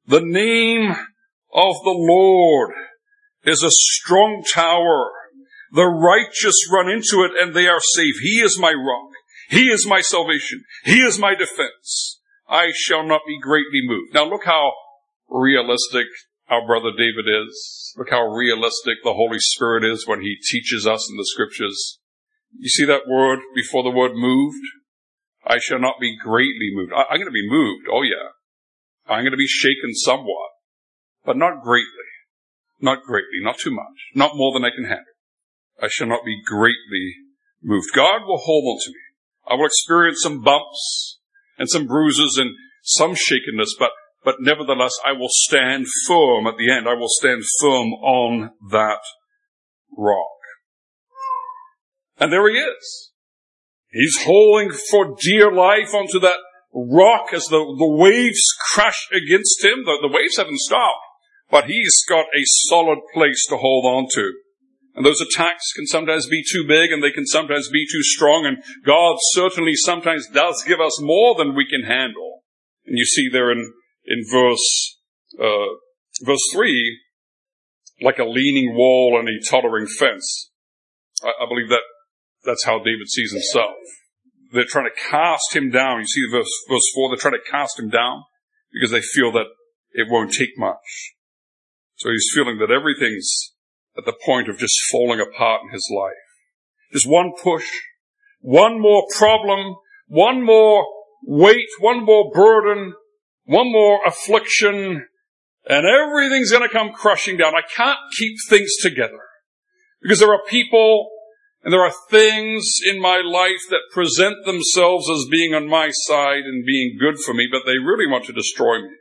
the 0.08 0.22
name 0.22 0.90
of 0.90 1.74
the 1.84 1.94
Lord 1.94 2.70
is 3.44 3.62
a 3.62 3.70
strong 3.70 4.42
tower. 4.52 5.10
The 5.72 5.84
righteous 5.84 6.54
run 6.72 6.88
into 6.88 7.24
it 7.24 7.32
and 7.40 7.54
they 7.54 7.66
are 7.66 7.80
safe. 7.80 8.14
He 8.22 8.40
is 8.40 8.58
my 8.58 8.72
rock. 8.72 9.10
He 9.50 9.68
is 9.68 9.86
my 9.86 10.00
salvation. 10.00 10.64
He 10.84 11.00
is 11.00 11.18
my 11.18 11.34
defense. 11.34 12.20
I 12.48 12.72
shall 12.74 13.06
not 13.06 13.22
be 13.26 13.38
greatly 13.38 13.82
moved. 13.84 14.14
Now 14.14 14.24
look 14.24 14.44
how 14.44 14.72
realistic 15.28 16.06
our 16.48 16.66
brother 16.66 16.90
David 16.96 17.26
is. 17.28 17.94
Look 17.98 18.08
how 18.10 18.26
realistic 18.26 18.98
the 19.04 19.12
Holy 19.12 19.38
Spirit 19.38 19.84
is 19.84 20.06
when 20.06 20.22
he 20.22 20.36
teaches 20.50 20.86
us 20.86 21.06
in 21.10 21.18
the 21.18 21.26
scriptures. 21.26 21.98
You 22.58 22.70
see 22.70 22.86
that 22.86 23.06
word 23.06 23.40
before 23.54 23.82
the 23.82 23.90
word 23.90 24.12
moved? 24.14 24.64
I 25.46 25.58
shall 25.58 25.78
not 25.78 26.00
be 26.00 26.16
greatly 26.16 26.70
moved. 26.72 26.92
I, 26.92 27.12
am 27.12 27.18
going 27.18 27.26
to 27.26 27.30
be 27.30 27.48
moved. 27.48 27.86
Oh 27.92 28.02
yeah. 28.02 28.32
I'm 29.08 29.22
going 29.22 29.32
to 29.32 29.38
be 29.38 29.46
shaken 29.46 29.94
somewhat, 29.94 30.50
but 31.24 31.36
not 31.36 31.62
greatly. 31.62 31.86
Not 32.80 33.02
greatly. 33.02 33.40
Not 33.40 33.58
too 33.58 33.70
much. 33.70 34.12
Not 34.14 34.36
more 34.36 34.52
than 34.52 34.64
I 34.64 34.74
can 34.74 34.84
handle. 34.84 35.04
I 35.80 35.88
shall 35.88 36.06
not 36.06 36.24
be 36.24 36.42
greatly 36.44 37.14
moved. 37.62 37.88
God 37.94 38.22
will 38.26 38.38
hold 38.38 38.64
on 38.76 38.78
to 38.84 38.90
me. 38.90 39.00
I 39.48 39.54
will 39.54 39.66
experience 39.66 40.20
some 40.22 40.42
bumps 40.42 41.18
and 41.56 41.68
some 41.68 41.86
bruises 41.86 42.36
and 42.38 42.50
some 42.82 43.14
shakenness, 43.14 43.74
but, 43.78 43.90
but 44.24 44.36
nevertheless, 44.40 44.92
I 45.04 45.12
will 45.12 45.30
stand 45.30 45.86
firm 46.06 46.46
at 46.46 46.56
the 46.58 46.70
end. 46.70 46.88
I 46.88 46.94
will 46.94 47.08
stand 47.08 47.42
firm 47.60 47.92
on 47.92 48.50
that 48.70 49.00
rock. 49.96 50.26
And 52.18 52.32
there 52.32 52.48
he 52.48 52.58
is. 52.58 53.12
He's 53.90 54.22
holding 54.24 54.70
for 54.90 55.16
dear 55.20 55.50
life 55.50 55.94
onto 55.94 56.20
that 56.20 56.36
rock 56.72 57.32
as 57.32 57.46
the, 57.46 57.58
the 57.58 57.88
waves 57.88 58.42
crash 58.72 59.08
against 59.12 59.64
him. 59.64 59.84
The, 59.84 59.98
the 60.02 60.12
waves 60.12 60.36
haven't 60.36 60.60
stopped, 60.60 61.00
but 61.50 61.64
he's 61.64 62.04
got 62.08 62.26
a 62.26 62.42
solid 62.44 62.98
place 63.14 63.46
to 63.48 63.56
hold 63.56 63.84
on 63.84 64.08
to. 64.14 64.32
And 64.94 65.06
those 65.06 65.20
attacks 65.20 65.72
can 65.76 65.86
sometimes 65.86 66.26
be 66.26 66.42
too 66.42 66.64
big 66.66 66.90
and 66.90 67.02
they 67.02 67.12
can 67.12 67.26
sometimes 67.26 67.68
be 67.70 67.86
too 67.86 68.02
strong. 68.02 68.46
And 68.46 68.58
God 68.84 69.16
certainly 69.32 69.74
sometimes 69.74 70.26
does 70.28 70.64
give 70.66 70.80
us 70.80 71.00
more 71.00 71.36
than 71.36 71.54
we 71.54 71.66
can 71.68 71.84
handle. 71.84 72.42
And 72.84 72.98
you 72.98 73.04
see 73.04 73.28
there 73.30 73.52
in, 73.52 73.72
in 74.06 74.24
verse, 74.30 74.98
uh, 75.40 75.76
verse 76.24 76.42
three, 76.52 76.98
like 78.02 78.18
a 78.18 78.24
leaning 78.24 78.74
wall 78.74 79.18
and 79.20 79.28
a 79.28 79.50
tottering 79.50 79.86
fence. 79.86 80.50
I, 81.22 81.44
I 81.44 81.48
believe 81.48 81.68
that 81.68 81.82
that's 82.44 82.64
how 82.64 82.78
David 82.78 83.08
sees 83.08 83.32
himself. 83.32 83.76
They're 84.52 84.64
trying 84.66 84.86
to 84.86 85.10
cast 85.10 85.54
him 85.54 85.70
down. 85.70 86.00
You 86.00 86.06
see 86.06 86.22
verse, 86.30 86.50
verse 86.68 86.90
four, 86.94 87.10
they're 87.10 87.16
trying 87.16 87.34
to 87.34 87.50
cast 87.50 87.78
him 87.78 87.90
down 87.90 88.24
because 88.72 88.90
they 88.90 89.00
feel 89.00 89.32
that 89.32 89.46
it 89.92 90.08
won't 90.10 90.32
take 90.32 90.56
much. 90.56 91.14
So 91.96 92.10
he's 92.10 92.30
feeling 92.34 92.58
that 92.58 92.70
everything's 92.70 93.52
at 93.96 94.04
the 94.04 94.14
point 94.24 94.48
of 94.48 94.58
just 94.58 94.78
falling 94.90 95.20
apart 95.20 95.62
in 95.64 95.70
his 95.70 95.90
life. 95.94 96.12
Just 96.92 97.06
one 97.06 97.32
push, 97.42 97.66
one 98.40 98.80
more 98.80 99.04
problem, 99.16 99.76
one 100.06 100.42
more 100.44 100.86
weight, 101.24 101.68
one 101.80 102.04
more 102.04 102.30
burden, 102.32 102.94
one 103.44 103.72
more 103.72 104.00
affliction, 104.06 105.06
and 105.68 105.86
everything's 105.86 106.50
going 106.50 106.66
to 106.66 106.72
come 106.72 106.92
crushing 106.92 107.36
down. 107.36 107.54
I 107.54 107.62
can't 107.74 107.98
keep 108.16 108.36
things 108.48 108.76
together 108.80 109.20
because 110.00 110.20
there 110.20 110.32
are 110.32 110.42
people 110.48 111.10
and 111.62 111.72
there 111.72 111.84
are 111.84 111.92
things 112.10 112.78
in 112.88 113.00
my 113.00 113.20
life 113.24 113.66
that 113.70 113.92
present 113.92 114.46
themselves 114.46 115.10
as 115.10 115.30
being 115.30 115.54
on 115.54 115.68
my 115.68 115.90
side 115.90 116.44
and 116.44 116.64
being 116.64 116.96
good 116.98 117.18
for 117.24 117.34
me, 117.34 117.48
but 117.50 117.62
they 117.66 117.78
really 117.78 118.06
want 118.06 118.24
to 118.26 118.32
destroy 118.32 118.78
me. 118.78 118.94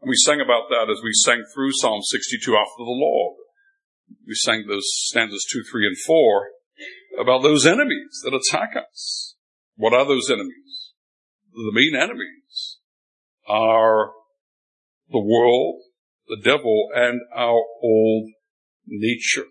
And 0.00 0.08
we 0.08 0.16
sang 0.24 0.40
about 0.40 0.70
that 0.70 0.90
as 0.90 1.02
we 1.02 1.12
sang 1.12 1.44
through 1.54 1.70
Psalm 1.80 2.00
62 2.02 2.56
after 2.56 2.78
the 2.78 2.96
Lord 2.96 3.36
we 4.26 4.34
sang 4.34 4.66
those 4.66 4.84
stanzas 4.86 5.46
two, 5.50 5.62
three, 5.70 5.86
and 5.86 5.96
four. 5.98 6.50
about 7.18 7.42
those 7.42 7.66
enemies 7.66 8.20
that 8.22 8.32
attack 8.32 8.70
us. 8.76 9.34
What 9.74 9.92
are 9.92 10.06
those 10.06 10.30
enemies? 10.30 10.92
The 11.52 11.72
main 11.72 12.00
enemies 12.00 12.78
are 13.48 14.12
the 15.10 15.18
world, 15.18 15.80
the 16.28 16.40
devil, 16.40 16.90
and 16.94 17.20
our 17.34 17.60
old 17.82 18.30
nature. 18.86 19.46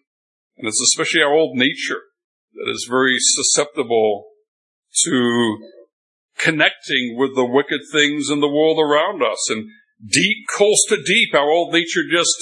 And 0.57 0.67
it's 0.67 0.81
especially 0.81 1.21
our 1.21 1.33
old 1.33 1.57
nature 1.57 2.03
that 2.57 2.71
is 2.71 2.87
very 2.89 3.17
susceptible 3.19 4.25
to 5.05 5.57
connecting 6.37 7.15
with 7.17 7.35
the 7.35 7.45
wicked 7.45 7.81
things 7.91 8.29
in 8.29 8.39
the 8.39 8.49
world 8.49 8.79
around 8.79 9.23
us. 9.23 9.49
And 9.49 9.69
deep 10.05 10.45
calls 10.55 10.83
to 10.89 10.97
deep, 11.01 11.33
our 11.33 11.49
old 11.49 11.73
nature 11.73 12.03
just 12.09 12.35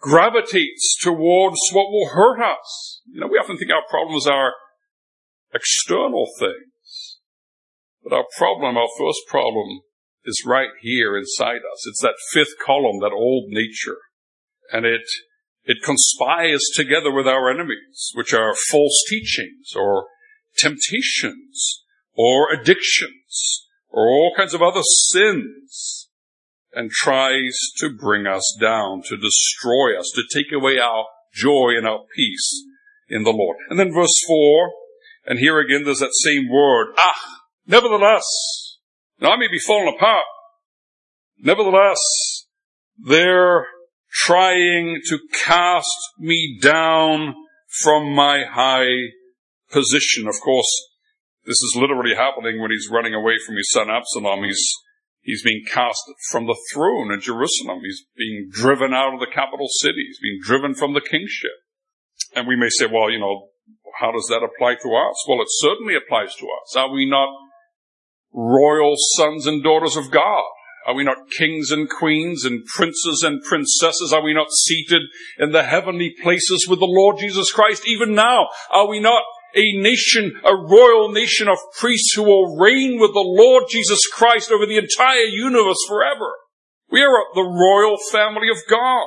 gravitates 0.00 0.96
towards 1.00 1.58
what 1.72 1.90
will 1.90 2.10
hurt 2.12 2.40
us. 2.40 3.00
You 3.06 3.20
know, 3.20 3.28
we 3.28 3.38
often 3.38 3.56
think 3.56 3.70
our 3.70 3.86
problems 3.88 4.26
are 4.26 4.52
external 5.52 6.28
things. 6.38 7.18
But 8.02 8.12
our 8.12 8.24
problem, 8.36 8.76
our 8.76 8.88
first 8.98 9.20
problem, 9.28 9.80
is 10.24 10.44
right 10.46 10.70
here 10.80 11.16
inside 11.16 11.58
us. 11.58 11.86
It's 11.86 12.02
that 12.02 12.16
fifth 12.32 12.54
column, 12.64 13.00
that 13.00 13.12
old 13.12 13.46
nature. 13.48 13.98
And 14.72 14.84
it, 14.84 15.02
it 15.64 15.78
conspires 15.82 16.62
together 16.74 17.12
with 17.12 17.26
our 17.26 17.50
enemies, 17.50 18.10
which 18.14 18.34
are 18.34 18.54
false 18.70 19.02
teachings 19.08 19.72
or 19.74 20.06
temptations 20.56 21.84
or 22.14 22.52
addictions 22.52 23.66
or 23.88 24.08
all 24.08 24.34
kinds 24.36 24.54
of 24.54 24.62
other 24.62 24.82
sins 24.82 26.08
and 26.72 26.90
tries 26.90 27.56
to 27.78 27.88
bring 27.88 28.26
us 28.26 28.56
down, 28.60 29.02
to 29.02 29.16
destroy 29.16 29.98
us, 29.98 30.10
to 30.14 30.22
take 30.32 30.52
away 30.52 30.78
our 30.78 31.06
joy 31.32 31.72
and 31.76 31.86
our 31.86 32.00
peace 32.14 32.64
in 33.08 33.22
the 33.22 33.30
Lord. 33.30 33.56
And 33.70 33.78
then 33.78 33.92
verse 33.92 34.22
four, 34.26 34.72
and 35.24 35.38
here 35.38 35.60
again 35.60 35.84
there's 35.84 36.00
that 36.00 36.14
same 36.14 36.48
word, 36.50 36.88
ah, 36.98 37.40
nevertheless, 37.66 38.24
now 39.20 39.32
I 39.32 39.36
may 39.36 39.48
be 39.48 39.58
falling 39.58 39.94
apart. 39.94 40.24
Nevertheless, 41.38 41.98
they're 42.98 43.66
trying 44.14 45.00
to 45.08 45.18
cast 45.44 45.98
me 46.18 46.58
down 46.62 47.34
from 47.82 48.14
my 48.14 48.44
high 48.48 49.10
position. 49.70 50.28
Of 50.28 50.36
course, 50.42 50.70
this 51.44 51.60
is 51.60 51.76
literally 51.76 52.14
happening 52.14 52.60
when 52.60 52.70
he's 52.70 52.88
running 52.90 53.14
away 53.14 53.34
from 53.44 53.56
his 53.56 53.70
son 53.72 53.90
Absalom. 53.90 54.44
He's, 54.44 54.72
he's 55.20 55.42
being 55.42 55.64
cast 55.70 56.00
from 56.30 56.46
the 56.46 56.56
throne 56.72 57.12
in 57.12 57.20
Jerusalem. 57.20 57.80
He's 57.82 58.04
being 58.16 58.48
driven 58.52 58.94
out 58.94 59.14
of 59.14 59.20
the 59.20 59.32
capital 59.32 59.66
city. 59.68 60.04
He's 60.06 60.20
being 60.20 60.38
driven 60.42 60.74
from 60.74 60.94
the 60.94 61.00
kingship. 61.00 61.58
And 62.36 62.46
we 62.46 62.56
may 62.56 62.68
say, 62.70 62.86
well, 62.86 63.10
you 63.10 63.18
know, 63.18 63.48
how 64.00 64.12
does 64.12 64.26
that 64.30 64.42
apply 64.42 64.74
to 64.74 64.94
us? 64.94 65.28
Well, 65.28 65.42
it 65.42 65.48
certainly 65.50 65.94
applies 65.96 66.34
to 66.36 66.46
us. 66.46 66.76
Are 66.76 66.90
we 66.90 67.08
not 67.08 67.28
royal 68.32 68.94
sons 69.16 69.46
and 69.46 69.62
daughters 69.62 69.96
of 69.96 70.10
God? 70.10 70.44
Are 70.86 70.94
we 70.94 71.04
not 71.04 71.30
kings 71.30 71.70
and 71.70 71.88
queens 71.88 72.44
and 72.44 72.64
princes 72.66 73.22
and 73.24 73.42
princesses? 73.42 74.12
Are 74.12 74.22
we 74.22 74.34
not 74.34 74.52
seated 74.52 75.02
in 75.38 75.52
the 75.52 75.62
heavenly 75.62 76.14
places 76.22 76.66
with 76.68 76.78
the 76.78 76.86
Lord 76.86 77.18
Jesus 77.18 77.50
Christ 77.50 77.86
even 77.86 78.14
now? 78.14 78.48
Are 78.70 78.88
we 78.88 79.00
not 79.00 79.22
a 79.54 79.80
nation, 79.80 80.40
a 80.44 80.54
royal 80.54 81.10
nation 81.10 81.48
of 81.48 81.58
priests 81.78 82.12
who 82.14 82.24
will 82.24 82.56
reign 82.56 82.98
with 83.00 83.12
the 83.12 83.24
Lord 83.24 83.64
Jesus 83.70 84.06
Christ 84.12 84.50
over 84.50 84.66
the 84.66 84.76
entire 84.76 85.24
universe 85.24 85.82
forever? 85.88 86.32
We 86.90 87.02
are 87.02 87.24
the 87.34 87.42
royal 87.42 87.96
family 88.12 88.48
of 88.50 88.58
God. 88.68 89.06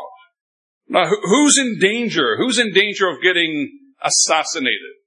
Now, 0.90 1.06
who's 1.08 1.58
in 1.60 1.80
danger? 1.80 2.38
Who's 2.38 2.58
in 2.58 2.74
danger 2.74 3.08
of 3.08 3.22
getting 3.22 3.70
assassinated? 4.02 4.98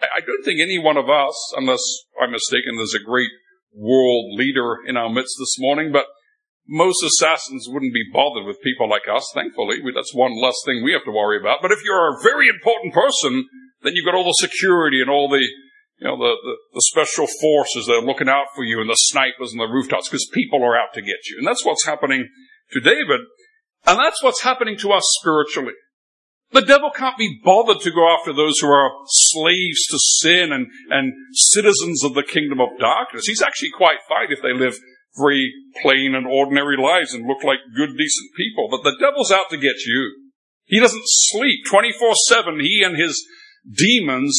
I 0.00 0.20
don't 0.20 0.44
think 0.44 0.60
any 0.60 0.78
one 0.78 0.96
of 0.96 1.08
us, 1.08 1.54
unless 1.56 1.80
I'm 2.20 2.32
mistaken, 2.32 2.76
there's 2.76 2.94
a 2.94 3.04
great 3.04 3.30
world 3.76 4.34
leader 4.34 4.78
in 4.88 4.96
our 4.96 5.10
midst 5.10 5.36
this 5.38 5.56
morning, 5.58 5.92
but 5.92 6.06
most 6.66 7.04
assassins 7.04 7.68
wouldn't 7.68 7.94
be 7.94 8.10
bothered 8.12 8.46
with 8.46 8.60
people 8.62 8.88
like 8.88 9.06
us, 9.12 9.30
thankfully. 9.34 9.78
That's 9.94 10.14
one 10.14 10.34
less 10.40 10.56
thing 10.64 10.82
we 10.82 10.92
have 10.92 11.04
to 11.04 11.12
worry 11.12 11.38
about. 11.38 11.58
But 11.62 11.70
if 11.70 11.84
you're 11.84 12.16
a 12.16 12.22
very 12.22 12.48
important 12.48 12.92
person, 12.92 13.46
then 13.82 13.92
you've 13.94 14.06
got 14.06 14.14
all 14.14 14.24
the 14.24 14.48
security 14.48 15.00
and 15.00 15.10
all 15.10 15.28
the, 15.28 15.46
you 15.98 16.08
know, 16.08 16.16
the, 16.16 16.34
the, 16.42 16.56
the 16.74 16.82
special 16.90 17.28
forces 17.40 17.86
that 17.86 18.00
are 18.00 18.06
looking 18.06 18.28
out 18.28 18.46
for 18.56 18.64
you 18.64 18.80
and 18.80 18.90
the 18.90 18.98
snipers 18.98 19.52
and 19.52 19.60
the 19.60 19.70
rooftops 19.70 20.08
because 20.08 20.28
people 20.32 20.64
are 20.64 20.76
out 20.76 20.92
to 20.94 21.02
get 21.02 21.28
you. 21.30 21.38
And 21.38 21.46
that's 21.46 21.64
what's 21.64 21.86
happening 21.86 22.28
to 22.72 22.80
David. 22.80 23.20
And 23.86 23.98
that's 23.98 24.22
what's 24.22 24.42
happening 24.42 24.76
to 24.78 24.90
us 24.90 25.04
spiritually. 25.20 25.74
The 26.52 26.62
devil 26.62 26.90
can't 26.94 27.18
be 27.18 27.40
bothered 27.42 27.80
to 27.82 27.90
go 27.90 28.08
after 28.08 28.32
those 28.32 28.54
who 28.60 28.68
are 28.68 28.90
slaves 29.06 29.84
to 29.90 29.98
sin 29.98 30.52
and, 30.52 30.68
and 30.90 31.12
citizens 31.32 32.04
of 32.04 32.14
the 32.14 32.22
kingdom 32.22 32.60
of 32.60 32.78
darkness. 32.78 33.26
He's 33.26 33.42
actually 33.42 33.70
quite 33.76 33.98
fine 34.08 34.30
if 34.30 34.42
they 34.42 34.52
live 34.52 34.78
very 35.18 35.52
plain 35.82 36.14
and 36.14 36.26
ordinary 36.26 36.76
lives 36.76 37.14
and 37.14 37.26
look 37.26 37.42
like 37.42 37.58
good, 37.76 37.96
decent 37.98 38.30
people. 38.36 38.68
But 38.70 38.84
the 38.84 38.96
devil's 39.00 39.32
out 39.32 39.50
to 39.50 39.56
get 39.56 39.76
you. 39.86 40.14
He 40.64 40.80
doesn't 40.80 41.02
sleep 41.04 41.60
24-7. 41.70 42.60
He 42.60 42.82
and 42.84 42.96
his 42.96 43.26
demons 43.72 44.36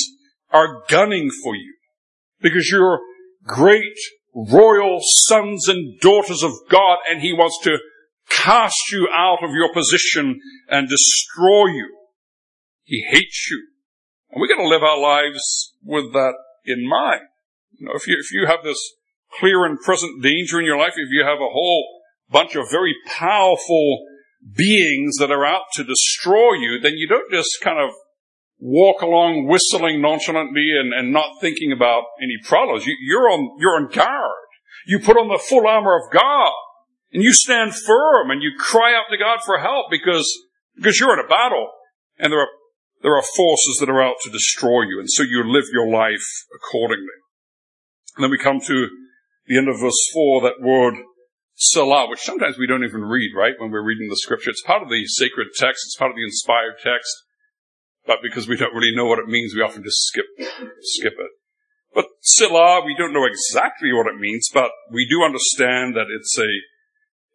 are 0.51 0.83
gunning 0.87 1.29
for 1.43 1.55
you 1.55 1.75
because 2.41 2.69
you're 2.71 2.99
great 3.43 3.97
royal 4.33 4.99
sons 5.01 5.67
and 5.67 5.99
daughters 5.99 6.43
of 6.43 6.51
God 6.69 6.99
and 7.09 7.21
he 7.21 7.33
wants 7.33 7.57
to 7.63 7.77
cast 8.29 8.91
you 8.91 9.07
out 9.13 9.43
of 9.43 9.51
your 9.51 9.73
position 9.73 10.39
and 10.69 10.89
destroy 10.89 11.67
you. 11.67 11.95
He 12.83 13.05
hates 13.09 13.49
you. 13.51 13.67
And 14.31 14.41
we 14.41 14.47
got 14.47 14.61
to 14.61 14.67
live 14.67 14.83
our 14.83 14.99
lives 14.99 15.73
with 15.83 16.13
that 16.13 16.33
in 16.65 16.87
mind. 16.87 17.21
You 17.73 17.87
know, 17.87 17.93
if 17.95 18.07
you, 18.07 18.17
if 18.19 18.31
you 18.31 18.45
have 18.47 18.63
this 18.63 18.79
clear 19.39 19.65
and 19.65 19.79
present 19.79 20.23
danger 20.23 20.59
in 20.59 20.65
your 20.65 20.77
life, 20.77 20.93
if 20.95 21.09
you 21.11 21.23
have 21.23 21.37
a 21.37 21.51
whole 21.51 21.87
bunch 22.29 22.55
of 22.55 22.69
very 22.71 22.95
powerful 23.05 24.05
beings 24.55 25.17
that 25.17 25.31
are 25.31 25.45
out 25.45 25.63
to 25.73 25.83
destroy 25.83 26.53
you, 26.53 26.79
then 26.81 26.93
you 26.95 27.07
don't 27.07 27.31
just 27.31 27.57
kind 27.61 27.79
of 27.79 27.93
walk 28.59 29.01
along 29.01 29.47
whistling 29.47 30.01
nonchalantly 30.01 30.71
and, 30.79 30.93
and 30.93 31.13
not 31.13 31.39
thinking 31.41 31.71
about 31.71 32.03
any 32.21 32.37
problems. 32.43 32.85
You, 32.85 32.95
you're 33.01 33.29
on, 33.29 33.57
you're 33.59 33.75
on 33.75 33.89
guard. 33.89 34.35
You 34.85 34.99
put 34.99 35.17
on 35.17 35.27
the 35.27 35.43
full 35.43 35.67
armor 35.67 35.95
of 35.95 36.11
God 36.11 36.51
and 37.13 37.23
you 37.23 37.33
stand 37.33 37.73
firm 37.73 38.31
and 38.31 38.41
you 38.41 38.51
cry 38.57 38.93
out 38.93 39.09
to 39.09 39.17
God 39.17 39.39
for 39.45 39.59
help 39.59 39.87
because, 39.89 40.27
because 40.75 40.99
you're 40.99 41.13
in 41.17 41.25
a 41.25 41.27
battle 41.27 41.69
and 42.17 42.31
there 42.31 42.41
are 42.41 42.49
there 43.01 43.15
are 43.15 43.23
forces 43.23 43.77
that 43.79 43.89
are 43.89 44.01
out 44.01 44.15
to 44.23 44.31
destroy 44.31 44.81
you, 44.81 44.99
and 44.99 45.09
so 45.09 45.23
you 45.23 45.43
live 45.45 45.65
your 45.71 45.87
life 45.87 46.25
accordingly. 46.55 47.21
And 48.15 48.23
then 48.23 48.31
we 48.31 48.37
come 48.37 48.59
to 48.61 48.87
the 49.45 49.57
end 49.57 49.69
of 49.69 49.79
verse 49.79 50.09
4, 50.13 50.41
that 50.41 50.61
word 50.61 50.95
Selah, 51.53 52.09
which 52.09 52.21
sometimes 52.21 52.57
we 52.57 52.67
don't 52.67 52.83
even 52.83 53.01
read, 53.01 53.31
right, 53.35 53.53
when 53.57 53.71
we're 53.71 53.85
reading 53.85 54.09
the 54.09 54.17
scripture. 54.17 54.49
It's 54.49 54.63
part 54.63 54.81
of 54.81 54.89
the 54.89 55.05
sacred 55.05 55.49
text, 55.55 55.85
it's 55.85 55.95
part 55.95 56.11
of 56.11 56.17
the 56.17 56.23
inspired 56.23 56.77
text, 56.83 57.13
but 58.05 58.17
because 58.21 58.47
we 58.47 58.57
don't 58.57 58.73
really 58.73 58.95
know 58.95 59.05
what 59.05 59.19
it 59.19 59.27
means, 59.27 59.53
we 59.53 59.61
often 59.61 59.83
just 59.83 60.07
skip, 60.07 60.25
skip 60.81 61.13
it. 61.13 61.31
But 61.93 62.05
Selah, 62.21 62.83
we 62.85 62.95
don't 62.95 63.13
know 63.13 63.25
exactly 63.25 63.93
what 63.93 64.07
it 64.07 64.19
means, 64.19 64.49
but 64.53 64.71
we 64.91 65.07
do 65.09 65.23
understand 65.23 65.95
that 65.95 66.07
it's 66.09 66.37
a, 66.37 66.49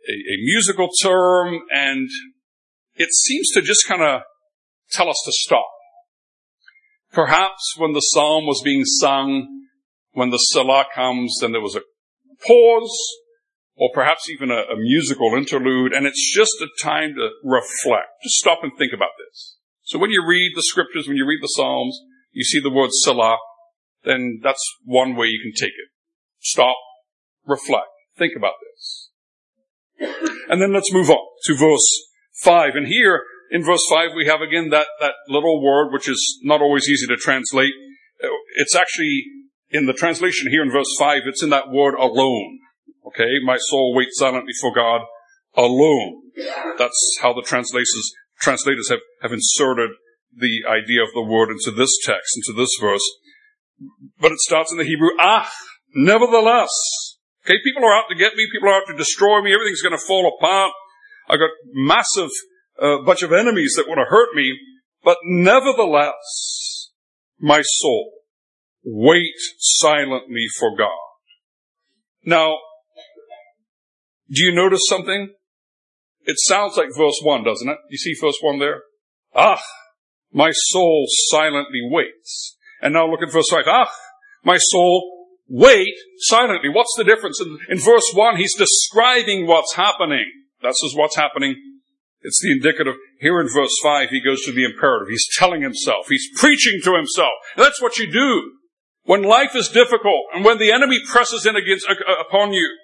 a, 0.08 0.12
a 0.12 0.36
musical 0.44 0.88
term, 1.02 1.60
and 1.70 2.08
it 2.94 3.10
seems 3.12 3.50
to 3.54 3.62
just 3.62 3.86
kind 3.86 4.02
of 4.02 4.22
tell 4.90 5.08
us 5.08 5.20
to 5.24 5.32
stop. 5.32 5.66
Perhaps 7.12 7.74
when 7.76 7.92
the 7.92 8.00
psalm 8.00 8.46
was 8.46 8.62
being 8.64 8.84
sung, 8.84 9.66
when 10.12 10.30
the 10.30 10.38
Selah 10.38 10.86
comes, 10.94 11.38
then 11.40 11.52
there 11.52 11.60
was 11.60 11.76
a 11.76 11.82
pause, 12.46 12.98
or 13.76 13.90
perhaps 13.92 14.28
even 14.30 14.50
a, 14.50 14.60
a, 14.72 14.76
musical 14.76 15.34
interlude, 15.34 15.92
and 15.92 16.06
it's 16.06 16.34
just 16.34 16.60
a 16.60 16.68
time 16.82 17.14
to 17.14 17.30
reflect. 17.42 18.08
Just 18.22 18.36
stop 18.36 18.60
and 18.62 18.72
think 18.78 18.92
about 18.92 19.10
this. 19.18 19.56
So 19.82 19.98
when 19.98 20.10
you 20.10 20.24
read 20.26 20.52
the 20.54 20.62
scriptures, 20.62 21.08
when 21.08 21.16
you 21.16 21.26
read 21.26 21.42
the 21.42 21.48
Psalms, 21.48 21.98
you 22.30 22.44
see 22.44 22.60
the 22.60 22.70
word 22.70 22.90
Selah, 22.92 23.38
then 24.04 24.40
that's 24.42 24.62
one 24.84 25.14
way 25.16 25.26
you 25.26 25.40
can 25.42 25.52
take 25.54 25.74
it. 25.74 25.90
Stop, 26.40 26.76
reflect, 27.46 27.88
think 28.16 28.32
about 28.36 28.54
this. 28.60 29.01
And 30.48 30.60
then 30.60 30.72
let's 30.72 30.92
move 30.92 31.10
on 31.10 31.24
to 31.46 31.56
verse 31.56 31.86
5. 32.42 32.74
And 32.74 32.86
here, 32.86 33.22
in 33.50 33.62
verse 33.62 33.84
5, 33.90 34.10
we 34.16 34.26
have 34.26 34.40
again 34.40 34.70
that, 34.70 34.86
that 35.00 35.14
little 35.28 35.62
word, 35.62 35.92
which 35.92 36.08
is 36.08 36.40
not 36.42 36.60
always 36.60 36.88
easy 36.88 37.06
to 37.06 37.16
translate. 37.16 37.72
It's 38.56 38.74
actually, 38.74 39.24
in 39.70 39.86
the 39.86 39.92
translation 39.92 40.50
here 40.50 40.62
in 40.62 40.70
verse 40.70 40.94
5, 40.98 41.22
it's 41.26 41.42
in 41.42 41.50
that 41.50 41.70
word 41.70 41.94
alone. 41.94 42.58
Okay? 43.06 43.38
My 43.44 43.56
soul 43.58 43.94
waits 43.94 44.18
silently 44.18 44.52
for 44.60 44.74
God 44.74 45.02
alone. 45.54 46.22
That's 46.78 47.18
how 47.20 47.32
the 47.32 47.42
translators, 47.42 48.12
translators 48.40 48.88
have, 48.88 49.00
have 49.20 49.32
inserted 49.32 49.90
the 50.34 50.62
idea 50.66 51.02
of 51.02 51.12
the 51.14 51.22
word 51.22 51.50
into 51.50 51.70
this 51.70 51.98
text, 52.02 52.36
into 52.36 52.58
this 52.58 52.70
verse. 52.80 53.06
But 54.18 54.32
it 54.32 54.38
starts 54.38 54.72
in 54.72 54.78
the 54.78 54.84
Hebrew, 54.84 55.10
ah, 55.18 55.50
nevertheless. 55.94 56.70
Okay, 57.44 57.58
people 57.64 57.84
are 57.84 57.92
out 57.92 58.04
to 58.08 58.14
get 58.14 58.34
me, 58.36 58.46
people 58.52 58.68
are 58.68 58.74
out 58.74 58.86
to 58.86 58.96
destroy 58.96 59.42
me, 59.42 59.52
everything's 59.52 59.82
gonna 59.82 59.98
fall 59.98 60.32
apart. 60.38 60.72
I've 61.28 61.38
got 61.38 61.50
massive 61.72 62.30
a 62.78 63.02
bunch 63.04 63.22
of 63.22 63.32
enemies 63.32 63.74
that 63.76 63.88
want 63.88 63.98
to 63.98 64.10
hurt 64.10 64.34
me, 64.34 64.58
but 65.04 65.18
nevertheless, 65.24 66.90
my 67.38 67.62
soul, 67.62 68.12
wait 68.84 69.34
silently 69.58 70.46
for 70.58 70.76
God. 70.76 70.90
Now, 72.24 72.56
do 74.30 74.44
you 74.44 74.54
notice 74.54 74.82
something? 74.88 75.34
It 76.24 76.36
sounds 76.38 76.76
like 76.76 76.88
verse 76.96 77.20
1, 77.22 77.44
doesn't 77.44 77.68
it? 77.68 77.78
You 77.90 77.98
see 77.98 78.14
verse 78.20 78.38
1 78.40 78.58
there? 78.58 78.82
Ah, 79.34 79.60
my 80.32 80.50
soul 80.52 81.06
silently 81.08 81.80
waits. 81.82 82.56
And 82.80 82.94
now 82.94 83.06
look 83.06 83.22
at 83.22 83.32
verse 83.32 83.50
5. 83.50 83.64
Ah, 83.66 83.92
my 84.44 84.56
soul 84.58 85.21
wait 85.52 85.94
silently. 86.16 86.70
What's 86.70 86.94
the 86.96 87.04
difference? 87.04 87.40
In, 87.40 87.58
in 87.68 87.78
verse 87.78 88.10
1, 88.14 88.38
he's 88.38 88.56
describing 88.56 89.46
what's 89.46 89.74
happening. 89.74 90.24
This 90.62 90.80
is 90.82 90.96
what's 90.96 91.16
happening. 91.16 91.54
It's 92.22 92.40
the 92.42 92.52
indicative. 92.52 92.94
Here 93.20 93.38
in 93.38 93.48
verse 93.52 93.74
5, 93.82 94.08
he 94.08 94.24
goes 94.24 94.42
to 94.46 94.52
the 94.52 94.64
imperative. 94.64 95.08
He's 95.08 95.28
telling 95.36 95.60
himself. 95.60 96.06
He's 96.08 96.26
preaching 96.36 96.80
to 96.84 96.96
himself. 96.96 97.34
And 97.54 97.64
that's 97.64 97.82
what 97.82 97.98
you 97.98 98.10
do. 98.10 98.52
When 99.04 99.22
life 99.22 99.54
is 99.54 99.68
difficult 99.68 100.24
and 100.32 100.44
when 100.44 100.58
the 100.58 100.72
enemy 100.72 101.00
presses 101.10 101.44
in 101.44 101.56
against, 101.56 101.86
uh, 101.88 101.94
upon 102.26 102.52
you 102.52 102.78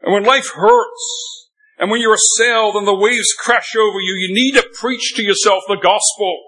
and 0.00 0.14
when 0.14 0.22
life 0.22 0.48
hurts 0.54 1.48
and 1.78 1.90
when 1.90 2.00
you're 2.00 2.14
assailed 2.14 2.76
and 2.76 2.86
the 2.86 2.94
waves 2.94 3.34
crash 3.38 3.74
over 3.76 4.00
you, 4.00 4.14
you 4.14 4.32
need 4.32 4.60
to 4.60 4.68
preach 4.78 5.14
to 5.16 5.22
yourself 5.22 5.64
the 5.66 5.80
gospel. 5.82 6.40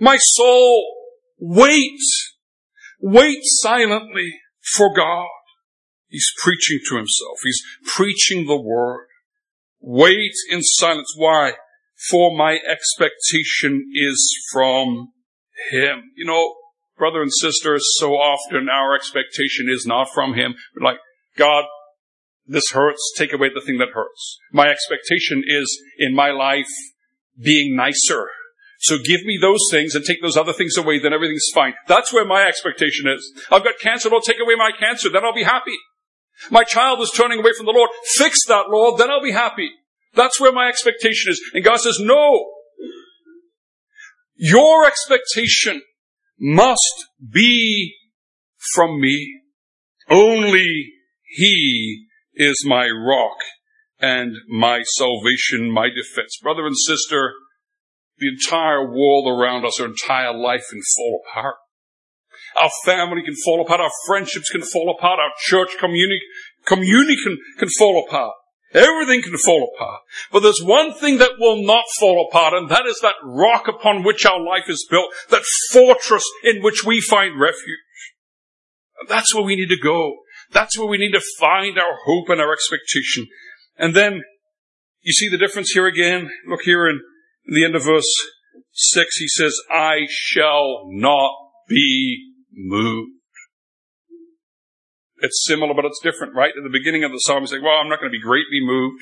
My 0.00 0.16
soul, 0.18 0.84
wait, 1.38 2.00
wait 3.00 3.38
silently 3.42 4.34
for 4.74 4.94
God. 4.94 5.28
He's 6.08 6.30
preaching 6.38 6.80
to 6.88 6.96
himself. 6.96 7.38
He's 7.44 7.62
preaching 7.84 8.46
the 8.46 8.60
word. 8.60 9.06
Wait 9.80 10.32
in 10.50 10.60
silence. 10.62 11.12
Why? 11.16 11.52
For 12.10 12.36
my 12.36 12.58
expectation 12.66 13.90
is 13.94 14.36
from 14.52 15.12
Him. 15.70 16.12
You 16.16 16.24
know, 16.24 16.54
brother 16.96 17.22
and 17.22 17.32
sister, 17.32 17.76
so 17.78 18.12
often 18.12 18.68
our 18.68 18.94
expectation 18.94 19.66
is 19.68 19.84
not 19.86 20.08
from 20.14 20.34
Him. 20.34 20.54
We're 20.74 20.86
like, 20.86 20.98
God, 21.36 21.64
this 22.46 22.70
hurts. 22.72 23.12
Take 23.16 23.32
away 23.32 23.48
the 23.52 23.60
thing 23.60 23.78
that 23.78 23.94
hurts. 23.94 24.38
My 24.52 24.68
expectation 24.68 25.42
is 25.46 25.82
in 25.98 26.14
my 26.14 26.30
life 26.30 26.70
being 27.40 27.76
nicer. 27.76 28.28
So 28.80 28.96
give 28.96 29.24
me 29.24 29.38
those 29.40 29.60
things 29.70 29.94
and 29.94 30.04
take 30.04 30.22
those 30.22 30.36
other 30.36 30.52
things 30.52 30.76
away, 30.76 31.00
then 31.00 31.12
everything's 31.12 31.50
fine. 31.52 31.74
That's 31.88 32.12
where 32.12 32.24
my 32.24 32.46
expectation 32.46 33.08
is. 33.08 33.32
I've 33.50 33.64
got 33.64 33.78
cancer, 33.80 34.08
Lord, 34.08 34.22
take 34.22 34.40
away 34.40 34.54
my 34.56 34.70
cancer, 34.78 35.10
then 35.10 35.24
I'll 35.24 35.34
be 35.34 35.42
happy. 35.42 35.76
My 36.50 36.62
child 36.62 37.00
is 37.00 37.10
turning 37.10 37.40
away 37.40 37.50
from 37.56 37.66
the 37.66 37.72
Lord. 37.72 37.90
Fix 38.14 38.46
that, 38.46 38.70
Lord, 38.70 39.00
then 39.00 39.10
I'll 39.10 39.22
be 39.22 39.32
happy. 39.32 39.70
That's 40.14 40.40
where 40.40 40.52
my 40.52 40.68
expectation 40.68 41.32
is. 41.32 41.40
And 41.52 41.64
God 41.64 41.80
says, 41.80 41.98
no. 42.00 42.52
Your 44.36 44.86
expectation 44.86 45.82
must 46.38 47.06
be 47.32 47.96
from 48.74 49.00
me. 49.00 49.42
Only 50.08 50.92
He 51.24 52.06
is 52.34 52.64
my 52.64 52.88
rock 52.88 53.38
and 53.98 54.36
my 54.48 54.82
salvation, 54.96 55.72
my 55.72 55.88
defense. 55.88 56.38
Brother 56.40 56.66
and 56.66 56.76
sister, 56.76 57.32
the 58.18 58.28
entire 58.28 58.88
world 58.88 59.26
around 59.28 59.64
us, 59.64 59.80
our 59.80 59.86
entire 59.86 60.36
life 60.36 60.66
can 60.70 60.80
fall 60.96 61.20
apart. 61.24 61.56
Our 62.60 62.70
family 62.84 63.22
can 63.24 63.34
fall 63.44 63.60
apart. 63.60 63.80
Our 63.80 63.90
friendships 64.06 64.50
can 64.50 64.62
fall 64.62 64.94
apart. 64.96 65.18
Our 65.20 65.32
church 65.38 65.78
community, 65.78 66.20
community 66.66 67.16
can, 67.22 67.38
can 67.58 67.68
fall 67.78 68.04
apart. 68.06 68.34
Everything 68.74 69.22
can 69.22 69.36
fall 69.38 69.72
apart. 69.74 70.02
But 70.30 70.40
there's 70.40 70.60
one 70.62 70.92
thing 70.92 71.18
that 71.18 71.32
will 71.38 71.64
not 71.64 71.84
fall 71.98 72.26
apart, 72.28 72.52
and 72.52 72.68
that 72.68 72.86
is 72.86 72.98
that 73.00 73.14
rock 73.24 73.66
upon 73.66 74.02
which 74.02 74.26
our 74.26 74.40
life 74.40 74.68
is 74.68 74.86
built, 74.90 75.06
that 75.30 75.42
fortress 75.72 76.24
in 76.44 76.62
which 76.62 76.84
we 76.84 77.00
find 77.00 77.40
refuge. 77.40 77.78
And 79.00 79.08
that's 79.08 79.34
where 79.34 79.44
we 79.44 79.56
need 79.56 79.68
to 79.68 79.80
go. 79.82 80.16
That's 80.50 80.76
where 80.76 80.88
we 80.88 80.98
need 80.98 81.12
to 81.12 81.22
find 81.38 81.78
our 81.78 81.96
hope 82.04 82.28
and 82.28 82.40
our 82.40 82.52
expectation. 82.52 83.26
And 83.78 83.94
then, 83.94 84.22
you 85.00 85.12
see 85.12 85.28
the 85.28 85.38
difference 85.38 85.70
here 85.70 85.86
again? 85.86 86.30
Look 86.46 86.62
here 86.62 86.88
in, 86.88 87.00
in 87.48 87.54
the 87.54 87.64
end 87.64 87.74
of 87.74 87.84
verse 87.84 88.12
6, 88.72 89.16
he 89.16 89.28
says, 89.28 89.58
I 89.70 90.06
shall 90.08 90.84
not 90.86 91.32
be 91.68 92.32
moved. 92.52 93.12
It's 95.20 95.44
similar, 95.46 95.74
but 95.74 95.84
it's 95.84 96.00
different, 96.02 96.34
right? 96.34 96.52
At 96.56 96.62
the 96.62 96.70
beginning 96.70 97.02
of 97.04 97.10
the 97.10 97.18
psalm, 97.18 97.40
he's 97.40 97.52
like, 97.52 97.62
well, 97.62 97.80
I'm 97.80 97.88
not 97.88 98.00
going 98.00 98.12
to 98.12 98.16
be 98.16 98.22
greatly 98.22 98.60
moved. 98.62 99.00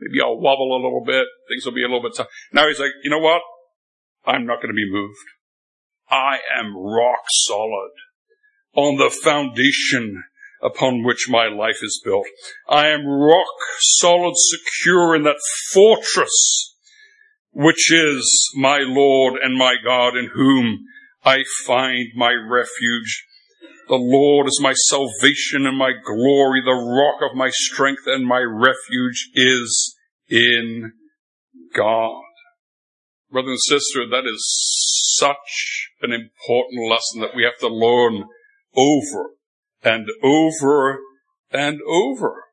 Maybe 0.00 0.20
I'll 0.20 0.38
wobble 0.38 0.76
a 0.76 0.82
little 0.82 1.02
bit. 1.06 1.26
Things 1.48 1.64
will 1.64 1.72
be 1.72 1.84
a 1.84 1.88
little 1.88 2.02
bit 2.02 2.16
tough. 2.16 2.26
Now 2.52 2.68
he's 2.68 2.80
like, 2.80 2.90
you 3.02 3.10
know 3.10 3.18
what? 3.18 3.40
I'm 4.26 4.44
not 4.44 4.56
going 4.56 4.68
to 4.68 4.74
be 4.74 4.90
moved. 4.90 5.16
I 6.10 6.38
am 6.58 6.76
rock 6.76 7.24
solid 7.28 7.92
on 8.74 8.96
the 8.96 9.10
foundation 9.10 10.24
upon 10.62 11.04
which 11.04 11.28
my 11.28 11.46
life 11.46 11.78
is 11.82 12.00
built. 12.04 12.26
I 12.68 12.88
am 12.88 13.06
rock 13.06 13.46
solid, 13.80 14.34
secure 14.36 15.14
in 15.14 15.22
that 15.24 15.40
fortress, 15.72 16.73
which 17.54 17.92
is 17.92 18.50
my 18.56 18.80
Lord 18.80 19.34
and 19.40 19.56
my 19.56 19.76
God 19.84 20.16
in 20.16 20.30
whom 20.34 20.80
I 21.24 21.44
find 21.64 22.08
my 22.16 22.32
refuge. 22.32 23.24
The 23.88 23.94
Lord 23.94 24.48
is 24.48 24.58
my 24.60 24.72
salvation 24.72 25.66
and 25.66 25.78
my 25.78 25.92
glory. 25.92 26.62
The 26.64 26.72
rock 26.72 27.30
of 27.30 27.36
my 27.36 27.50
strength 27.50 28.02
and 28.06 28.26
my 28.26 28.40
refuge 28.40 29.30
is 29.34 29.96
in 30.28 30.92
God. 31.74 32.22
Brother 33.30 33.50
and 33.50 33.60
sister, 33.60 34.08
that 34.10 34.24
is 34.26 35.16
such 35.18 35.90
an 36.02 36.12
important 36.12 36.90
lesson 36.90 37.20
that 37.20 37.36
we 37.36 37.44
have 37.44 37.58
to 37.60 37.68
learn 37.68 38.24
over 38.76 39.30
and 39.82 40.08
over 40.22 40.98
and 41.52 41.80
over. 41.86 42.44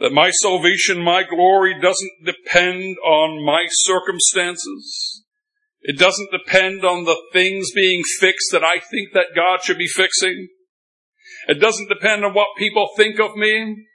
That 0.00 0.12
my 0.12 0.30
salvation, 0.30 1.02
my 1.02 1.22
glory 1.22 1.78
doesn't 1.80 2.12
depend 2.24 2.96
on 3.04 3.44
my 3.44 3.66
circumstances. 3.68 5.22
It 5.82 5.98
doesn't 5.98 6.30
depend 6.30 6.84
on 6.84 7.04
the 7.04 7.20
things 7.32 7.70
being 7.74 8.02
fixed 8.18 8.50
that 8.52 8.64
I 8.64 8.80
think 8.80 9.12
that 9.12 9.36
God 9.36 9.62
should 9.62 9.78
be 9.78 9.86
fixing. 9.86 10.48
It 11.48 11.60
doesn't 11.60 11.88
depend 11.88 12.24
on 12.24 12.32
what 12.32 12.48
people 12.56 12.88
think 12.96 13.20
of 13.20 13.36
me. 13.36 13.86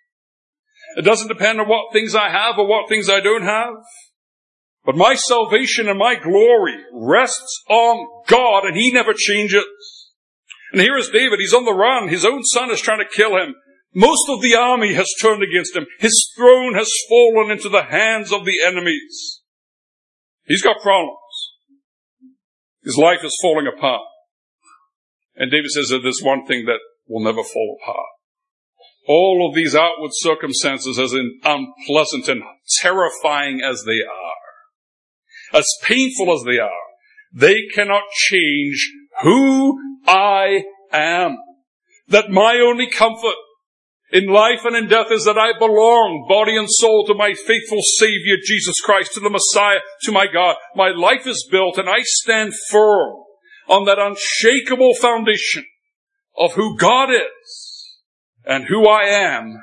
It 0.96 1.04
doesn't 1.04 1.28
depend 1.28 1.60
on 1.60 1.68
what 1.68 1.92
things 1.92 2.16
I 2.16 2.30
have 2.30 2.58
or 2.58 2.68
what 2.68 2.88
things 2.88 3.10
I 3.10 3.20
don't 3.20 3.44
have. 3.44 3.74
But 4.86 4.96
my 4.96 5.16
salvation 5.16 5.90
and 5.90 5.98
my 5.98 6.16
glory 6.16 6.78
rests 6.94 7.64
on 7.68 8.08
God 8.28 8.66
and 8.66 8.76
He 8.76 8.92
never 8.92 9.14
changes. 9.16 9.66
And 10.72 10.82
here 10.82 10.98
is 10.98 11.10
David. 11.10 11.40
He's 11.40 11.54
on 11.54 11.66
the 11.66 11.74
run. 11.74 12.10
His 12.10 12.26
own 12.26 12.44
son 12.44 12.70
is 12.70 12.82
trying 12.82 13.00
to 13.00 13.16
kill 13.16 13.36
him. 13.36 13.56
Most 13.96 14.28
of 14.28 14.42
the 14.42 14.56
army 14.56 14.94
has 14.94 15.10
turned 15.22 15.42
against 15.42 15.74
him. 15.74 15.86
His 16.00 16.30
throne 16.38 16.76
has 16.76 16.92
fallen 17.08 17.50
into 17.50 17.70
the 17.70 17.84
hands 17.84 18.34
of 18.34 18.44
the 18.44 18.62
enemies. 18.66 19.42
He's 20.44 20.62
got 20.62 20.82
problems. 20.82 21.18
His 22.84 22.98
life 22.98 23.24
is 23.24 23.36
falling 23.42 23.68
apart. 23.68 24.02
And 25.38 25.50
David 25.50 25.72
says 25.72 25.88
that 25.90 26.00
there's 26.04 26.22
one 26.22 26.46
thing 26.46 26.66
that 26.66 26.80
will 27.08 27.24
never 27.24 27.42
fall 27.42 27.78
apart. 27.82 28.06
All 29.08 29.48
of 29.48 29.56
these 29.56 29.76
outward 29.76 30.12
circumstances, 30.14 31.00
as 31.00 31.14
unpleasant 31.14 32.28
and 32.28 32.44
terrifying 32.82 33.62
as 33.64 33.84
they 33.86 34.02
are, 34.02 35.60
as 35.60 35.68
painful 35.84 36.34
as 36.34 36.44
they 36.44 36.60
are, 36.60 36.70
they 37.34 37.68
cannot 37.74 38.04
change 38.14 38.92
who 39.22 39.80
I 40.06 40.64
am. 40.92 41.38
That 42.08 42.30
my 42.30 42.58
only 42.58 42.90
comfort 42.90 43.36
in 44.12 44.28
life 44.28 44.62
and 44.64 44.76
in 44.76 44.88
death 44.88 45.12
is 45.12 45.26
that 45.26 45.38
I 45.38 45.58
belong, 45.58 46.26
body 46.30 46.56
and 46.56 46.68
soul, 46.70 47.06
to 47.08 47.14
my 47.14 47.34
faithful 47.34 47.82
Savior, 47.98 48.38
Jesus 48.44 48.80
Christ, 48.80 49.14
to 49.14 49.20
the 49.20 49.30
Messiah, 49.30 49.80
to 50.04 50.12
my 50.12 50.28
God. 50.32 50.56
My 50.76 50.90
life 50.90 51.26
is 51.26 51.48
built 51.52 51.78
and 51.78 51.90
I 51.90 52.02
stand 52.04 52.54
firm 52.70 53.16
on 53.68 53.86
that 53.86 53.98
unshakable 54.00 54.94
foundation 54.96 55.66
of 56.38 56.54
who 56.54 56.78
God 56.78 57.10
is 57.10 58.00
and 58.46 58.66
who 58.66 58.88
I 58.88 59.06
am 59.06 59.60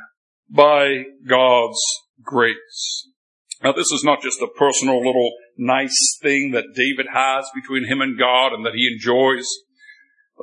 by 0.50 1.04
God's 1.26 1.80
grace. 2.22 3.08
Now 3.62 3.72
this 3.72 3.92
is 3.92 4.02
not 4.04 4.22
just 4.22 4.42
a 4.42 4.48
personal 4.58 4.98
little 4.98 5.30
nice 5.56 6.18
thing 6.20 6.50
that 6.52 6.74
David 6.74 7.06
has 7.12 7.46
between 7.54 7.86
him 7.86 8.00
and 8.00 8.18
God 8.18 8.52
and 8.52 8.66
that 8.66 8.74
he 8.74 8.90
enjoys. 8.92 9.46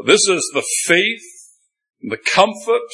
This 0.05 0.21
is 0.29 0.49
the 0.53 0.65
faith, 0.85 1.21
the 2.01 2.17
comfort 2.17 2.89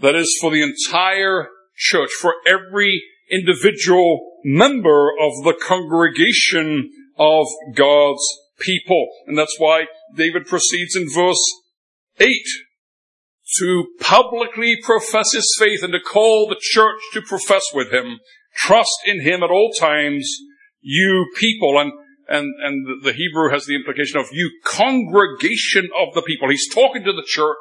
that 0.00 0.14
is 0.14 0.38
for 0.40 0.50
the 0.50 0.62
entire 0.62 1.48
church, 1.76 2.10
for 2.20 2.34
every 2.46 3.02
individual 3.30 4.38
member 4.44 5.10
of 5.20 5.44
the 5.44 5.54
congregation 5.66 6.90
of 7.18 7.46
God's 7.74 8.26
people. 8.58 9.08
And 9.26 9.38
that's 9.38 9.56
why 9.58 9.86
David 10.16 10.46
proceeds 10.46 10.96
in 10.96 11.08
verse 11.12 11.44
8 12.18 12.28
to 13.58 13.86
publicly 14.00 14.76
profess 14.82 15.32
his 15.32 15.54
faith 15.58 15.82
and 15.82 15.92
to 15.92 16.00
call 16.00 16.48
the 16.48 16.60
church 16.60 17.00
to 17.14 17.22
profess 17.22 17.64
with 17.74 17.92
him. 17.92 18.20
Trust 18.54 19.00
in 19.06 19.22
him 19.22 19.42
at 19.42 19.50
all 19.50 19.70
times, 19.78 20.28
you 20.80 21.26
people. 21.38 21.78
And, 21.78 21.92
and, 22.28 22.52
and 22.62 22.86
the, 22.86 23.10
the 23.10 23.12
Hebrew 23.12 23.50
has 23.50 23.66
the 23.66 23.74
implication 23.74 24.20
of 24.20 24.26
you 24.32 24.50
congregation 24.64 25.88
of 25.98 26.14
the 26.14 26.22
people. 26.22 26.48
He's 26.48 26.72
talking 26.72 27.04
to 27.04 27.12
the 27.12 27.26
church. 27.26 27.56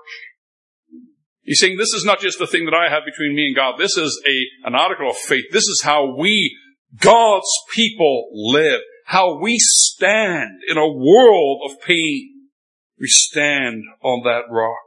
He's 1.49 1.59
saying 1.59 1.77
this 1.77 1.95
is 1.95 2.05
not 2.05 2.19
just 2.19 2.39
a 2.39 2.45
thing 2.45 2.65
that 2.65 2.75
I 2.75 2.93
have 2.93 3.01
between 3.03 3.35
me 3.35 3.47
and 3.47 3.55
God. 3.55 3.79
This 3.79 3.97
is 3.97 4.21
a, 4.23 4.67
an 4.67 4.75
article 4.75 5.09
of 5.09 5.17
faith. 5.17 5.45
This 5.51 5.63
is 5.63 5.81
how 5.83 6.15
we, 6.15 6.55
God's 6.99 7.49
people, 7.73 8.29
live. 8.31 8.81
How 9.07 9.39
we 9.39 9.55
stand 9.57 10.59
in 10.67 10.77
a 10.77 10.87
world 10.87 11.61
of 11.65 11.81
pain. 11.81 12.51
We 12.99 13.07
stand 13.07 13.81
on 14.03 14.21
that 14.25 14.43
rock. 14.51 14.77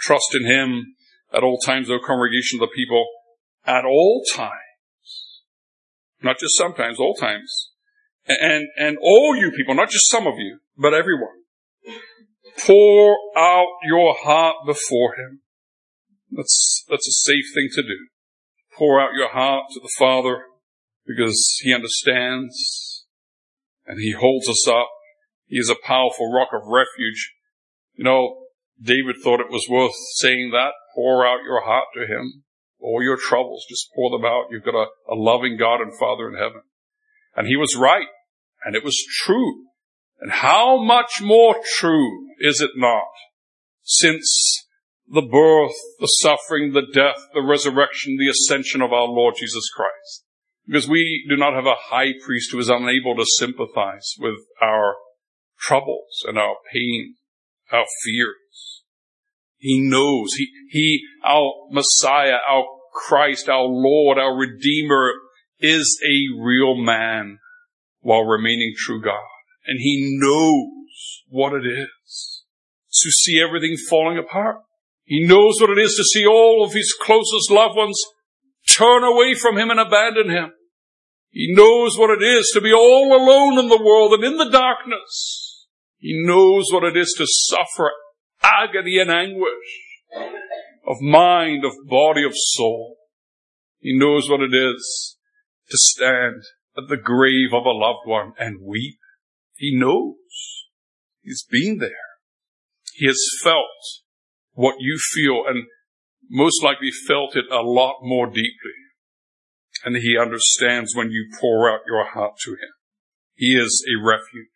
Trust 0.00 0.34
in 0.34 0.46
Him 0.46 0.94
at 1.34 1.42
all 1.42 1.58
times, 1.58 1.90
O 1.90 1.98
congregation 1.98 2.62
of 2.62 2.66
the 2.66 2.74
people, 2.74 3.04
at 3.66 3.84
all 3.84 4.22
times. 4.34 5.42
Not 6.22 6.38
just 6.38 6.56
sometimes, 6.56 6.98
all 6.98 7.14
times. 7.14 7.72
And, 8.26 8.68
and 8.78 8.96
all 9.02 9.36
you 9.36 9.50
people, 9.50 9.74
not 9.74 9.90
just 9.90 10.10
some 10.10 10.26
of 10.26 10.38
you, 10.38 10.60
but 10.78 10.94
everyone. 10.94 11.42
Pour 12.56 13.18
out 13.36 13.68
your 13.84 14.14
heart 14.14 14.56
before 14.64 15.16
Him. 15.16 15.42
That's, 16.36 16.84
that's 16.88 17.08
a 17.08 17.30
safe 17.30 17.44
thing 17.54 17.68
to 17.74 17.82
do. 17.82 18.08
Pour 18.76 19.00
out 19.00 19.14
your 19.16 19.30
heart 19.30 19.64
to 19.72 19.80
the 19.80 19.92
Father 19.98 20.44
because 21.06 21.58
He 21.62 21.72
understands 21.72 23.06
and 23.86 24.00
He 24.00 24.12
holds 24.12 24.48
us 24.48 24.66
up. 24.68 24.88
He 25.46 25.56
is 25.56 25.70
a 25.70 25.86
powerful 25.86 26.32
rock 26.32 26.48
of 26.52 26.66
refuge. 26.66 27.34
You 27.94 28.04
know, 28.04 28.46
David 28.80 29.16
thought 29.22 29.40
it 29.40 29.50
was 29.50 29.66
worth 29.70 29.94
saying 30.16 30.50
that. 30.52 30.72
Pour 30.94 31.26
out 31.26 31.44
your 31.44 31.64
heart 31.64 31.86
to 31.94 32.06
Him. 32.06 32.44
All 32.80 33.02
your 33.02 33.16
troubles, 33.16 33.64
just 33.68 33.88
pour 33.94 34.10
them 34.10 34.26
out. 34.26 34.46
You've 34.50 34.64
got 34.64 34.74
a, 34.74 34.86
a 35.10 35.14
loving 35.14 35.56
God 35.58 35.80
and 35.80 35.96
Father 35.98 36.28
in 36.28 36.34
heaven. 36.34 36.62
And 37.34 37.46
he 37.46 37.56
was 37.56 37.76
right. 37.76 38.08
And 38.64 38.76
it 38.76 38.84
was 38.84 39.02
true. 39.24 39.64
And 40.20 40.30
how 40.30 40.82
much 40.82 41.20
more 41.20 41.56
true 41.78 42.28
is 42.40 42.60
it 42.60 42.70
not 42.76 43.08
since 43.82 44.63
the 45.08 45.22
birth, 45.22 45.76
the 46.00 46.06
suffering, 46.06 46.72
the 46.72 46.86
death, 46.92 47.18
the 47.34 47.42
resurrection, 47.42 48.16
the 48.16 48.30
ascension 48.30 48.80
of 48.82 48.92
our 48.92 49.06
Lord 49.06 49.34
Jesus 49.38 49.68
Christ? 49.74 50.24
Because 50.66 50.88
we 50.88 51.26
do 51.28 51.36
not 51.36 51.54
have 51.54 51.66
a 51.66 51.74
high 51.78 52.12
priest 52.24 52.52
who 52.52 52.58
is 52.58 52.70
unable 52.70 53.14
to 53.16 53.26
sympathize 53.38 54.14
with 54.18 54.38
our 54.62 54.96
troubles 55.60 56.24
and 56.26 56.38
our 56.38 56.56
pain, 56.72 57.16
our 57.70 57.84
fears. 58.02 58.82
He 59.58 59.80
knows. 59.80 60.34
He, 60.36 60.50
he, 60.70 61.00
our 61.24 61.52
Messiah, 61.70 62.38
our 62.48 62.64
Christ, 62.94 63.48
our 63.48 63.64
Lord, 63.64 64.18
our 64.18 64.36
Redeemer 64.36 65.12
is 65.58 66.00
a 66.04 66.40
real 66.40 66.76
man 66.76 67.38
while 68.00 68.24
remaining 68.24 68.74
true 68.76 69.02
God. 69.02 69.24
And 69.66 69.78
he 69.80 70.18
knows 70.20 71.22
what 71.28 71.52
it 71.54 71.66
is 71.66 72.44
to 73.02 73.10
see 73.10 73.42
everything 73.42 73.76
falling 73.88 74.18
apart. 74.18 74.58
He 75.04 75.26
knows 75.26 75.60
what 75.60 75.70
it 75.70 75.78
is 75.78 75.94
to 75.96 76.04
see 76.04 76.26
all 76.26 76.64
of 76.64 76.72
his 76.72 76.94
closest 76.98 77.50
loved 77.50 77.76
ones 77.76 78.00
turn 78.70 79.04
away 79.04 79.34
from 79.34 79.58
him 79.58 79.70
and 79.70 79.80
abandon 79.80 80.30
him. 80.30 80.52
He 81.30 81.52
knows 81.54 81.98
what 81.98 82.10
it 82.10 82.24
is 82.24 82.50
to 82.54 82.60
be 82.60 82.72
all 82.72 83.12
alone 83.14 83.58
in 83.58 83.68
the 83.68 83.82
world 83.82 84.14
and 84.14 84.24
in 84.24 84.36
the 84.36 84.50
darkness. 84.50 85.66
He 85.98 86.22
knows 86.24 86.66
what 86.72 86.84
it 86.84 86.96
is 86.96 87.14
to 87.18 87.26
suffer 87.26 87.90
agony 88.42 88.98
and 88.98 89.10
anguish 89.10 89.94
of 90.86 91.00
mind, 91.00 91.64
of 91.64 91.72
body, 91.88 92.24
of 92.24 92.32
soul. 92.34 92.96
He 93.80 93.98
knows 93.98 94.28
what 94.28 94.40
it 94.40 94.54
is 94.54 95.16
to 95.70 95.76
stand 95.78 96.42
at 96.76 96.88
the 96.88 96.96
grave 96.96 97.52
of 97.52 97.64
a 97.64 97.70
loved 97.70 98.06
one 98.06 98.32
and 98.38 98.60
weep. 98.62 98.98
He 99.56 99.76
knows. 99.76 100.14
He's 101.22 101.44
been 101.50 101.78
there. 101.78 101.90
He 102.94 103.06
has 103.06 103.20
felt 103.42 104.03
what 104.54 104.76
you 104.78 104.98
feel 104.98 105.44
and 105.46 105.64
most 106.30 106.62
likely 106.62 106.90
felt 107.06 107.36
it 107.36 107.44
a 107.50 107.62
lot 107.62 107.96
more 108.02 108.26
deeply. 108.26 108.78
And 109.84 109.96
he 109.96 110.16
understands 110.18 110.94
when 110.96 111.10
you 111.10 111.28
pour 111.40 111.70
out 111.70 111.80
your 111.86 112.06
heart 112.06 112.34
to 112.44 112.52
him. 112.52 112.72
He 113.34 113.56
is 113.56 113.84
a 113.88 114.02
refuge. 114.02 114.48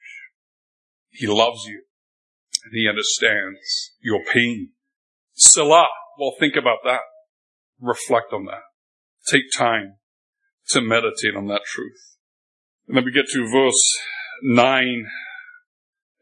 He 1.11 1.27
loves 1.27 1.65
you 1.67 1.83
and 2.65 2.73
he 2.73 2.89
understands 2.89 3.93
your 4.01 4.21
pain. 4.33 4.71
Selah. 5.35 5.89
Well, 6.19 6.35
think 6.39 6.55
about 6.57 6.79
that. 6.85 7.01
Reflect 7.81 8.33
on 8.33 8.47
that. 8.47 8.63
Take 9.31 9.45
time 9.57 9.97
to 10.71 10.81
meditate 10.81 11.37
on 11.37 11.47
that 11.49 11.63
truth. 11.65 12.17
And 12.87 12.97
then 12.97 13.05
we 13.05 13.13
get 13.13 13.27
to 13.33 13.51
verse 13.51 13.99
9. 14.43 15.07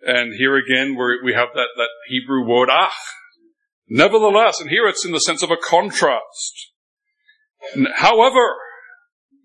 And 0.03 0.35
here 0.35 0.57
again, 0.57 0.97
where 0.97 1.17
we 1.25 1.33
have 1.35 1.49
that, 1.55 1.69
that 1.77 1.89
Hebrew 2.09 2.47
word, 2.47 2.69
ah. 2.71 2.93
Nevertheless, 3.89 4.61
and 4.61 4.71
here 4.71 4.87
it's 4.87 5.05
in 5.05 5.13
the 5.13 5.21
sense 5.21 5.43
of 5.43 5.51
a 5.51 5.57
contrast. 5.57 6.73
However, 7.95 8.57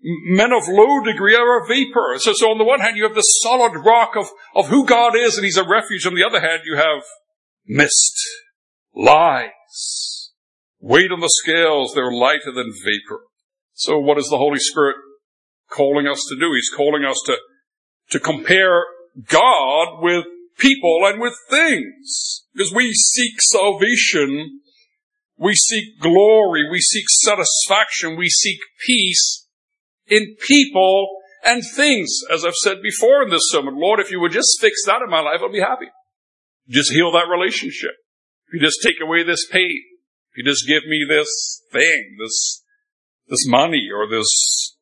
men 0.02 0.52
of 0.52 0.68
low 0.68 1.02
degree 1.04 1.36
are 1.36 1.62
a 1.62 1.66
vapor. 1.66 2.16
So, 2.18 2.32
so 2.34 2.50
on 2.50 2.58
the 2.58 2.64
one 2.64 2.80
hand, 2.80 2.96
you 2.96 3.04
have 3.04 3.14
the 3.14 3.20
solid 3.20 3.72
rock 3.84 4.16
of, 4.16 4.26
of 4.54 4.68
who 4.68 4.84
God 4.84 5.16
is, 5.16 5.36
and 5.36 5.44
He's 5.44 5.56
a 5.56 5.68
refuge. 5.68 6.06
On 6.06 6.14
the 6.14 6.24
other 6.24 6.40
hand, 6.40 6.62
you 6.64 6.76
have 6.76 7.02
mist, 7.66 8.18
lies, 8.94 10.32
weight 10.80 11.12
on 11.12 11.20
the 11.20 11.30
scales, 11.30 11.94
they're 11.94 12.12
lighter 12.12 12.52
than 12.52 12.72
vapor. 12.72 13.22
So 13.72 13.98
what 13.98 14.18
is 14.18 14.28
the 14.28 14.38
Holy 14.38 14.58
Spirit 14.58 14.96
calling 15.70 16.06
us 16.06 16.24
to 16.28 16.36
do? 16.38 16.52
He's 16.52 16.70
calling 16.76 17.04
us 17.04 17.20
to, 17.26 17.36
to 18.10 18.20
compare 18.20 18.84
God 19.26 20.02
with 20.02 20.24
people 20.58 21.00
and 21.04 21.20
with 21.20 21.34
things. 21.48 22.44
Because 22.54 22.72
we 22.72 22.92
seek 22.92 23.40
salvation, 23.40 24.60
we 25.38 25.54
seek 25.54 26.00
glory, 26.00 26.68
we 26.70 26.80
seek 26.80 27.08
satisfaction, 27.08 28.16
we 28.16 28.28
seek 28.28 28.58
peace 28.86 29.46
in 30.06 30.36
people 30.46 31.08
and 31.44 31.62
things. 31.74 32.20
As 32.30 32.44
I've 32.44 32.54
said 32.54 32.82
before 32.82 33.22
in 33.22 33.30
this 33.30 33.48
sermon, 33.50 33.74
Lord, 33.76 34.00
if 34.00 34.10
you 34.10 34.20
would 34.20 34.32
just 34.32 34.60
fix 34.60 34.84
that 34.86 35.02
in 35.02 35.10
my 35.10 35.20
life, 35.20 35.40
I'll 35.40 35.52
be 35.52 35.60
happy. 35.60 35.88
Just 36.68 36.92
heal 36.92 37.12
that 37.12 37.28
relationship. 37.30 37.92
If 38.48 38.54
you 38.54 38.60
just 38.60 38.82
take 38.82 39.00
away 39.02 39.24
this 39.24 39.46
pain, 39.50 39.82
if 40.32 40.38
you 40.38 40.44
just 40.44 40.66
give 40.66 40.84
me 40.86 41.04
this 41.08 41.62
thing, 41.72 42.16
this, 42.22 42.62
this 43.28 43.46
money 43.48 43.88
or 43.94 44.08
this 44.08 44.72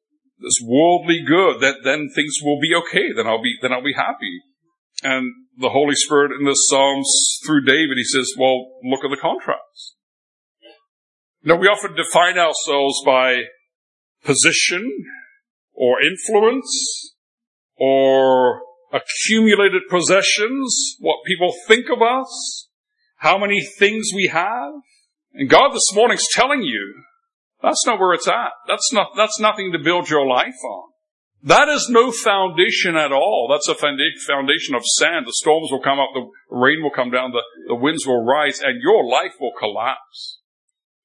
this 0.40 0.58
worldly 0.64 1.20
good, 1.26 1.60
that 1.60 1.84
then 1.84 2.08
things 2.14 2.36
will 2.42 2.58
be 2.60 2.74
okay. 2.74 3.12
Then 3.14 3.26
I'll 3.26 3.42
be, 3.42 3.56
then 3.60 3.72
I'll 3.72 3.84
be 3.84 3.94
happy. 3.94 4.40
And 5.02 5.32
the 5.60 5.70
Holy 5.70 5.94
Spirit 5.94 6.32
in 6.38 6.46
the 6.46 6.54
Psalms 6.54 7.38
through 7.44 7.64
David, 7.64 7.96
he 7.96 8.04
says, 8.04 8.32
well, 8.38 8.80
look 8.82 9.04
at 9.04 9.10
the 9.10 9.20
contrast. 9.20 9.96
Now 11.42 11.56
we 11.56 11.68
often 11.68 11.94
define 11.94 12.38
ourselves 12.38 12.96
by 13.04 13.42
position 14.24 14.90
or 15.72 15.96
influence 16.02 17.14
or 17.76 18.62
accumulated 18.92 19.82
possessions, 19.88 20.96
what 20.98 21.24
people 21.26 21.52
think 21.66 21.86
of 21.90 22.02
us, 22.02 22.68
how 23.16 23.38
many 23.38 23.60
things 23.78 24.08
we 24.14 24.26
have. 24.26 24.72
And 25.32 25.48
God 25.48 25.70
this 25.70 25.94
morning's 25.94 26.26
telling 26.32 26.62
you 26.62 27.04
that's 27.62 27.84
not 27.86 28.00
where 28.00 28.14
it's 28.14 28.28
at. 28.28 28.52
That's 28.66 28.92
not, 28.92 29.08
that's 29.16 29.38
nothing 29.38 29.72
to 29.72 29.78
build 29.78 30.08
your 30.08 30.26
life 30.26 30.58
on. 30.64 30.89
That 31.42 31.68
is 31.68 31.88
no 31.88 32.12
foundation 32.12 32.96
at 32.96 33.12
all. 33.12 33.48
That's 33.50 33.68
a 33.68 33.74
foundation 33.74 34.74
of 34.74 34.84
sand. 34.84 35.26
The 35.26 35.32
storms 35.32 35.70
will 35.72 35.80
come 35.80 35.98
up, 35.98 36.10
the 36.12 36.28
rain 36.50 36.82
will 36.82 36.90
come 36.90 37.10
down, 37.10 37.32
the, 37.32 37.42
the 37.68 37.74
winds 37.74 38.06
will 38.06 38.24
rise, 38.24 38.60
and 38.60 38.82
your 38.82 39.04
life 39.04 39.34
will 39.40 39.52
collapse. 39.58 40.40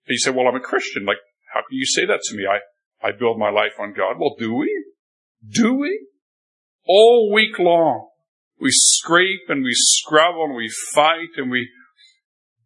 And 0.07 0.13
you 0.13 0.19
say, 0.19 0.31
well, 0.31 0.47
I'm 0.47 0.55
a 0.55 0.59
Christian. 0.59 1.05
Like, 1.05 1.17
how 1.53 1.61
can 1.61 1.77
you 1.77 1.85
say 1.85 2.05
that 2.05 2.19
to 2.21 2.35
me? 2.35 2.43
I, 2.45 3.07
I 3.07 3.11
build 3.17 3.39
my 3.39 3.49
life 3.49 3.79
on 3.79 3.93
God. 3.93 4.19
Well, 4.19 4.35
do 4.37 4.53
we? 4.53 4.85
Do 5.49 5.75
we? 5.75 6.05
All 6.85 7.31
week 7.33 7.57
long, 7.57 8.09
we 8.59 8.69
scrape 8.71 9.47
and 9.47 9.63
we 9.63 9.73
scrabble 9.73 10.45
and 10.45 10.55
we 10.55 10.69
fight 10.93 11.29
and 11.37 11.49
we, 11.49 11.69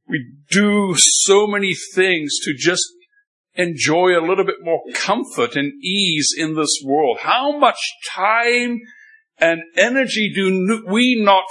we 0.08 0.34
do 0.50 0.96
so 0.98 1.46
many 1.46 1.74
things 1.94 2.38
to 2.44 2.54
just 2.58 2.84
enjoy 3.56 4.18
a 4.18 4.26
little 4.26 4.46
bit 4.46 4.58
more 4.62 4.82
comfort 4.94 5.56
and 5.56 5.74
ease 5.84 6.30
in 6.38 6.56
this 6.56 6.82
world? 6.84 7.20
How 7.22 7.58
much 7.58 7.80
time 8.14 8.80
and 9.38 9.62
energy 9.78 10.32
do 10.34 10.84
we 10.88 11.22
not 11.22 11.46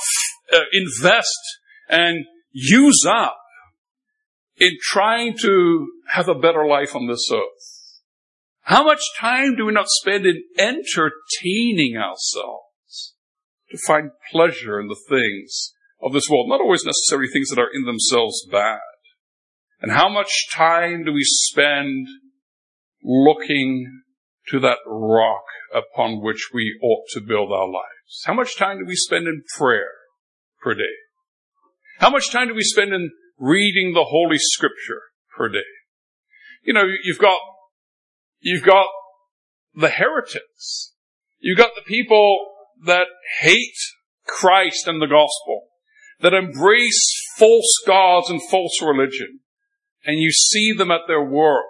uh, 0.52 0.60
invest 0.72 1.38
and 1.88 2.24
use 2.52 3.04
up 3.08 3.38
in 4.58 4.72
trying 4.80 5.36
to 5.38 5.88
have 6.08 6.28
a 6.28 6.34
better 6.34 6.66
life 6.66 6.94
on 6.94 7.06
this 7.06 7.28
earth? 7.32 7.78
How 8.62 8.84
much 8.84 9.00
time 9.18 9.56
do 9.56 9.64
we 9.64 9.72
not 9.72 9.86
spend 9.88 10.26
in 10.26 10.42
entertaining 10.58 11.96
ourselves 11.96 13.14
to 13.70 13.78
find 13.86 14.10
pleasure 14.30 14.78
in 14.78 14.88
the 14.88 15.00
things 15.08 15.72
of 16.02 16.12
this 16.12 16.28
world? 16.28 16.50
Not 16.50 16.60
always 16.60 16.84
necessary 16.84 17.28
things 17.28 17.48
that 17.48 17.58
are 17.58 17.70
in 17.72 17.86
themselves 17.86 18.46
bad. 18.50 18.80
And 19.80 19.92
how 19.92 20.08
much 20.08 20.30
time 20.52 21.04
do 21.04 21.12
we 21.12 21.24
spend 21.24 22.08
looking 23.02 24.02
to 24.48 24.60
that 24.60 24.78
rock 24.86 25.44
upon 25.74 26.22
which 26.22 26.50
we 26.52 26.78
ought 26.82 27.04
to 27.12 27.20
build 27.20 27.52
our 27.52 27.68
lives? 27.68 28.22
How 28.24 28.34
much 28.34 28.56
time 28.56 28.78
do 28.78 28.84
we 28.86 28.96
spend 28.96 29.26
in 29.26 29.42
prayer 29.56 29.92
per 30.60 30.74
day? 30.74 30.82
How 31.98 32.10
much 32.10 32.30
time 32.30 32.48
do 32.48 32.54
we 32.54 32.62
spend 32.62 32.92
in 32.92 33.10
reading 33.38 33.92
the 33.94 34.04
Holy 34.04 34.38
Scripture 34.38 35.02
per 35.36 35.48
day? 35.48 35.58
You 36.62 36.72
know, 36.72 36.84
you've 37.04 37.18
got, 37.18 37.38
you've 38.40 38.64
got 38.64 38.86
the 39.74 39.90
heretics. 39.90 40.92
You've 41.38 41.58
got 41.58 41.70
the 41.76 41.82
people 41.82 42.46
that 42.84 43.06
hate 43.40 43.76
Christ 44.26 44.86
and 44.86 45.00
the 45.00 45.06
gospel, 45.06 45.68
that 46.20 46.34
embrace 46.34 47.22
false 47.36 47.82
gods 47.86 48.28
and 48.28 48.40
false 48.50 48.82
religion. 48.82 49.40
And 50.08 50.20
you 50.20 50.32
see 50.32 50.72
them 50.72 50.90
at 50.90 51.02
their 51.06 51.22
work, 51.22 51.66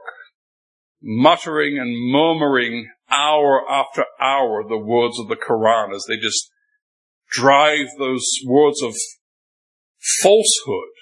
muttering 1.03 1.77
and 1.77 1.92
murmuring 2.12 2.88
hour 3.11 3.68
after 3.68 4.05
hour 4.20 4.62
the 4.62 4.79
words 4.79 5.18
of 5.18 5.27
the 5.27 5.35
Quran 5.35 5.92
as 5.92 6.05
they 6.09 6.16
just 6.16 6.48
drive 7.33 7.87
those 7.98 8.24
words 8.46 8.81
of 8.81 8.94
falsehood 10.22 10.92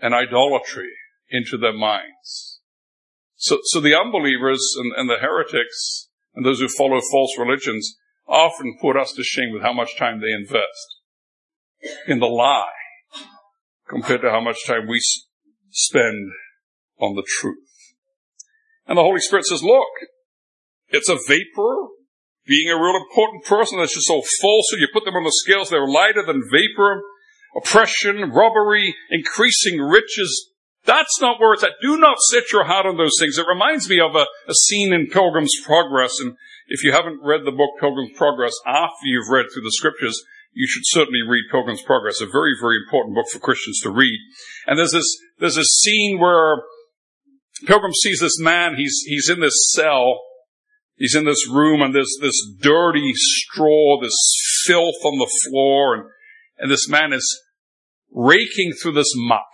and 0.00 0.14
idolatry 0.14 0.88
into 1.28 1.58
their 1.58 1.74
minds. 1.74 2.60
So, 3.36 3.58
so 3.64 3.80
the 3.80 3.94
unbelievers 3.94 4.66
and, 4.78 4.92
and 4.96 5.10
the 5.10 5.18
heretics 5.20 6.08
and 6.34 6.46
those 6.46 6.60
who 6.60 6.68
follow 6.68 7.02
false 7.12 7.38
religions 7.38 7.98
often 8.26 8.78
put 8.80 8.96
us 8.96 9.12
to 9.12 9.22
shame 9.22 9.52
with 9.52 9.60
how 9.60 9.74
much 9.74 9.98
time 9.98 10.22
they 10.22 10.32
invest 10.32 11.02
in 12.06 12.18
the 12.18 12.26
lie 12.26 12.64
compared 13.86 14.22
to 14.22 14.30
how 14.30 14.40
much 14.40 14.66
time 14.66 14.88
we 14.88 14.98
spend 15.70 16.30
on 17.00 17.14
the 17.14 17.26
truth. 17.40 17.58
And 18.86 18.96
the 18.96 19.02
Holy 19.02 19.20
Spirit 19.20 19.44
says, 19.44 19.62
look, 19.62 19.88
it's 20.88 21.08
a 21.08 21.18
vapor. 21.28 21.76
Being 22.46 22.70
a 22.70 22.80
real 22.80 22.96
important 22.96 23.44
person 23.44 23.78
that's 23.78 23.94
just 23.94 24.06
so 24.06 24.22
falsehood, 24.40 24.80
you 24.80 24.88
put 24.92 25.04
them 25.04 25.16
on 25.16 25.24
the 25.24 25.36
scales, 25.44 25.68
they're 25.68 25.86
lighter 25.86 26.24
than 26.24 26.42
vapor. 26.50 27.02
Oppression, 27.56 28.30
robbery, 28.30 28.94
increasing 29.10 29.80
riches. 29.80 30.52
That's 30.86 31.20
not 31.20 31.40
where 31.40 31.52
it's 31.52 31.64
at. 31.64 31.72
Do 31.82 31.98
not 31.98 32.16
set 32.30 32.52
your 32.52 32.64
heart 32.64 32.86
on 32.86 32.96
those 32.96 33.16
things. 33.20 33.36
It 33.36 33.46
reminds 33.46 33.90
me 33.90 34.00
of 34.00 34.14
a, 34.14 34.24
a 34.48 34.54
scene 34.54 34.94
in 34.94 35.08
Pilgrim's 35.08 35.52
Progress. 35.64 36.18
And 36.20 36.36
if 36.68 36.84
you 36.84 36.92
haven't 36.92 37.20
read 37.22 37.44
the 37.44 37.52
book 37.52 37.76
Pilgrim's 37.80 38.16
Progress 38.16 38.54
after 38.66 39.04
you've 39.04 39.28
read 39.28 39.46
through 39.52 39.64
the 39.64 39.72
scriptures, 39.72 40.22
you 40.52 40.66
should 40.66 40.84
certainly 40.86 41.20
read 41.20 41.44
Pilgrim's 41.50 41.82
Progress, 41.82 42.22
a 42.22 42.26
very, 42.26 42.54
very 42.58 42.78
important 42.82 43.14
book 43.14 43.26
for 43.30 43.38
Christians 43.38 43.80
to 43.82 43.90
read. 43.90 44.18
And 44.66 44.78
there's 44.78 44.92
this, 44.92 45.06
there's 45.38 45.56
this 45.56 45.80
scene 45.82 46.18
where 46.18 46.62
Pilgrim 47.66 47.92
sees 47.92 48.20
this 48.20 48.38
man, 48.40 48.74
he's, 48.76 49.02
he's 49.06 49.28
in 49.28 49.40
this 49.40 49.70
cell, 49.74 50.20
he's 50.96 51.14
in 51.14 51.24
this 51.24 51.48
room, 51.48 51.82
and 51.82 51.94
there's 51.94 52.16
this 52.20 52.40
dirty 52.60 53.12
straw, 53.14 54.00
this 54.00 54.16
filth 54.64 55.04
on 55.04 55.18
the 55.18 55.30
floor, 55.48 55.94
and, 55.94 56.04
and 56.58 56.70
this 56.70 56.88
man 56.88 57.12
is 57.12 57.42
raking 58.12 58.72
through 58.72 58.92
this 58.92 59.12
muck, 59.16 59.48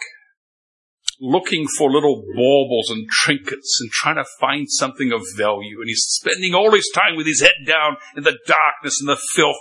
looking 1.21 1.67
for 1.79 1.91
little 1.91 2.25
baubles 2.35 2.91
and 2.91 3.09
trinkets 3.09 3.79
and 3.81 3.91
trying 3.91 4.17
to 4.17 4.25
find 4.41 4.67
something 4.69 5.13
of 5.13 5.23
value. 5.37 5.81
And 5.81 5.89
he's 5.89 6.05
spending 6.07 6.55
all 6.55 6.73
his 6.73 6.91
time 6.95 7.17
with 7.17 7.27
his 7.27 7.41
head 7.41 7.67
down 7.67 7.97
in 8.17 8.25
the 8.25 8.39
darkness 8.47 9.01
and 9.01 9.09
the 9.09 9.21
filth, 9.35 9.57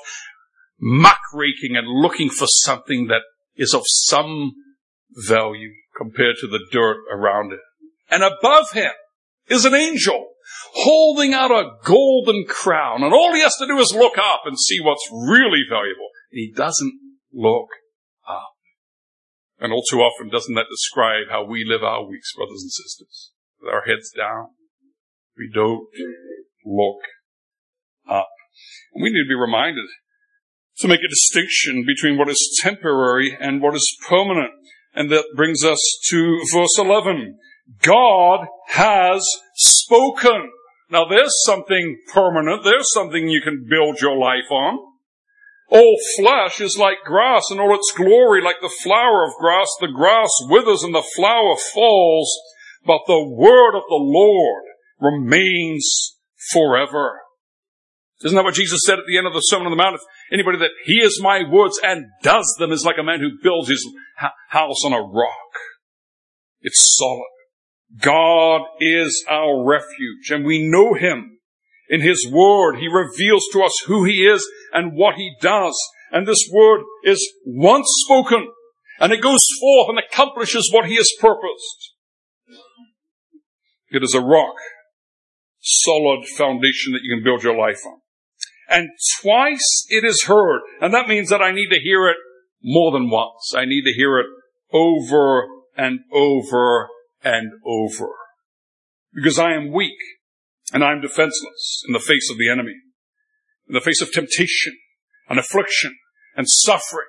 muck 0.80 1.20
raking 1.34 1.76
and 1.76 1.88
looking 1.88 2.30
for 2.30 2.48
something 2.48 3.08
that 3.08 3.22
is 3.56 3.74
of 3.74 3.84
some 3.86 4.54
value 5.28 5.72
compared 5.96 6.36
to 6.42 6.48
the 6.48 6.66
dirt 6.72 6.98
around 7.12 7.54
it. 7.54 7.60
And 8.14 8.22
above 8.22 8.74
him 8.74 8.92
is 9.50 9.66
an 9.66 9.74
angel 9.74 10.28
holding 10.76 11.34
out 11.34 11.50
a 11.50 11.72
golden 11.84 12.46
crown. 12.48 13.02
And 13.02 13.12
all 13.12 13.34
he 13.34 13.42
has 13.42 13.56
to 13.56 13.66
do 13.66 13.80
is 13.80 13.92
look 13.92 14.20
up 14.20 14.42
and 14.46 14.56
see 14.60 14.80
what's 14.80 15.10
really 15.12 15.64
valuable. 15.68 16.10
And 16.32 16.38
he 16.38 16.54
doesn't 16.56 16.94
look 17.34 17.70
up. 18.30 18.54
And 19.60 19.74
all 19.74 19.82
too 19.90 20.02
often 20.02 20.30
doesn't 20.30 20.54
that 20.54 20.68
describe 20.70 21.32
how 21.32 21.44
we 21.44 21.66
live 21.68 21.82
our 21.82 22.06
weeks, 22.06 22.36
brothers 22.36 22.62
and 22.62 22.72
sisters? 22.72 23.32
With 23.60 23.74
our 23.74 23.82
heads 23.82 24.12
down. 24.16 24.50
We 25.36 25.50
don't 25.52 25.88
look 26.64 27.02
up. 28.08 28.30
And 28.94 29.02
we 29.02 29.10
need 29.10 29.24
to 29.24 29.28
be 29.28 29.34
reminded 29.34 29.88
to 30.78 30.88
make 30.88 31.00
a 31.00 31.10
distinction 31.10 31.84
between 31.84 32.20
what 32.20 32.30
is 32.30 32.62
temporary 32.62 33.36
and 33.40 33.60
what 33.60 33.74
is 33.74 33.98
permanent. 34.08 34.52
And 34.94 35.10
that 35.10 35.26
brings 35.36 35.66
us 35.66 35.80
to 36.10 36.40
verse 36.54 36.78
11. 36.78 37.40
God 37.82 38.48
has 38.70 39.26
spoken. 39.56 40.52
Now 40.90 41.06
there's 41.06 41.34
something 41.46 41.98
permanent. 42.14 42.64
There's 42.64 42.92
something 42.94 43.28
you 43.28 43.42
can 43.42 43.66
build 43.70 44.00
your 44.02 44.18
life 44.18 44.52
on. 44.52 44.80
All 45.70 45.98
flesh 46.18 46.62
is 46.62 46.78
like 46.78 46.98
grass 47.04 47.44
and 47.50 47.60
all 47.60 47.74
its 47.74 47.92
glory 47.96 48.42
like 48.42 48.58
the 48.62 48.74
flower 48.84 49.26
of 49.26 49.34
grass. 49.40 49.68
The 49.80 49.88
grass 49.88 50.30
withers 50.50 50.84
and 50.84 50.94
the 50.94 51.08
flower 51.16 51.56
falls, 51.74 52.32
but 52.86 53.02
the 53.08 53.28
word 53.28 53.76
of 53.76 53.84
the 53.90 54.00
Lord 54.00 54.64
remains 55.00 56.18
forever. 56.52 57.22
Isn't 58.24 58.36
that 58.36 58.44
what 58.44 58.54
Jesus 58.54 58.82
said 58.86 59.00
at 59.00 59.06
the 59.08 59.18
end 59.18 59.28
of 59.28 59.34
the 59.34 59.40
Sermon 59.40 59.68
on 59.68 59.72
the 59.72 59.84
Mount? 59.84 59.96
If 59.96 60.02
anybody 60.32 60.60
that 60.60 60.72
hears 60.86 61.20
my 61.22 61.42
words 61.50 61.80
and 61.84 62.06
does 62.22 62.56
them 62.60 62.72
is 62.72 62.86
like 62.86 62.98
a 63.00 63.04
man 63.04 63.20
who 63.20 63.32
builds 63.42 63.70
his 63.70 63.86
house 64.50 64.86
on 64.86 64.94
a 64.94 65.02
rock. 65.02 65.52
It's 66.62 66.96
solid. 66.98 67.34
God 68.00 68.62
is 68.80 69.26
our 69.30 69.66
refuge 69.66 70.32
and 70.32 70.46
we 70.46 70.68
know 70.68 70.94
him. 70.94 71.40
In 71.90 72.02
his 72.02 72.28
word, 72.32 72.78
he 72.78 72.88
reveals 72.88 73.46
to 73.54 73.62
us 73.62 73.84
who 73.86 74.04
he 74.06 74.26
is 74.26 74.48
and 74.74 74.94
what 74.94 75.16
he 75.16 75.36
does. 75.42 75.78
And 76.12 76.26
this 76.26 76.50
word 76.52 76.82
is 77.04 77.34
once 77.46 77.88
spoken 78.06 78.50
and 79.00 79.12
it 79.12 79.22
goes 79.22 79.44
forth 79.60 79.90
and 79.90 80.00
accomplishes 80.00 80.70
what 80.72 80.86
he 80.86 80.96
has 80.96 81.12
purposed. 81.20 81.92
It 83.90 84.02
is 84.02 84.16
a 84.16 84.22
rock, 84.22 84.56
solid 85.60 86.26
foundation 86.26 86.94
that 86.94 87.02
you 87.04 87.16
can 87.16 87.24
build 87.24 87.44
your 87.44 87.56
life 87.56 87.80
on 87.86 88.00
and 88.74 88.90
twice 89.22 89.86
it 89.90 90.04
is 90.04 90.24
heard. 90.24 90.62
And 90.82 90.94
that 90.94 91.08
means 91.08 91.30
that 91.30 91.42
I 91.42 91.52
need 91.52 91.70
to 91.70 91.80
hear 91.80 92.08
it 92.10 92.18
more 92.64 92.92
than 92.92 93.10
once. 93.10 93.54
I 93.56 93.66
need 93.66 93.84
to 93.84 93.94
hear 93.94 94.20
it 94.20 94.26
over 94.72 95.48
and 95.78 96.00
over 96.12 96.88
and 97.24 97.52
over. 97.66 98.10
Because 99.14 99.40
I 99.40 99.54
am 99.54 99.72
weak 99.72 99.98
and 100.72 100.84
I'm 100.84 101.02
defenseless 101.02 101.84
in 101.88 101.94
the 101.94 102.00
face 102.00 102.30
of 102.32 102.38
the 102.38 102.50
enemy, 102.50 102.76
in 103.68 103.74
the 103.74 103.82
face 103.82 104.02
of 104.02 104.12
temptation 104.12 104.74
and 105.30 105.40
affliction 105.40 105.96
and 106.36 106.48
suffering 106.50 107.08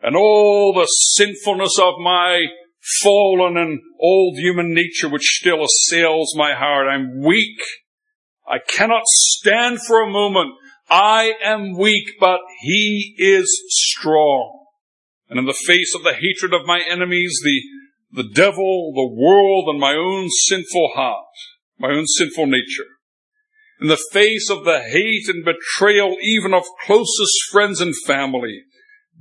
and 0.00 0.16
all 0.16 0.72
the 0.72 0.86
sinfulness 0.86 1.78
of 1.80 1.94
my 2.02 2.46
fallen 3.02 3.56
and 3.56 3.80
old 4.00 4.36
human 4.38 4.74
nature 4.74 5.08
which 5.08 5.22
still 5.22 5.64
assails 5.64 6.34
my 6.36 6.54
heart. 6.54 6.86
I'm 6.86 7.22
weak. 7.22 7.60
I 8.46 8.58
cannot 8.58 9.04
stand 9.06 9.80
for 9.80 10.02
a 10.02 10.10
moment 10.10 10.52
I 10.90 11.32
am 11.42 11.76
weak, 11.76 12.04
but 12.20 12.40
he 12.60 13.14
is 13.18 13.48
strong. 13.68 14.66
And 15.28 15.38
in 15.38 15.46
the 15.46 15.58
face 15.66 15.94
of 15.94 16.02
the 16.02 16.12
hatred 16.12 16.52
of 16.52 16.66
my 16.66 16.82
enemies, 16.86 17.40
the, 17.42 17.62
the 18.14 18.28
devil, 18.32 18.92
the 18.94 19.12
world, 19.12 19.68
and 19.68 19.80
my 19.80 19.94
own 19.94 20.28
sinful 20.30 20.92
heart, 20.94 21.26
my 21.78 21.88
own 21.88 22.06
sinful 22.06 22.46
nature, 22.46 22.86
in 23.80 23.88
the 23.88 24.02
face 24.12 24.48
of 24.50 24.64
the 24.64 24.80
hate 24.80 25.28
and 25.28 25.44
betrayal 25.44 26.16
even 26.22 26.54
of 26.54 26.62
closest 26.86 27.50
friends 27.50 27.80
and 27.80 27.92
family, 28.06 28.62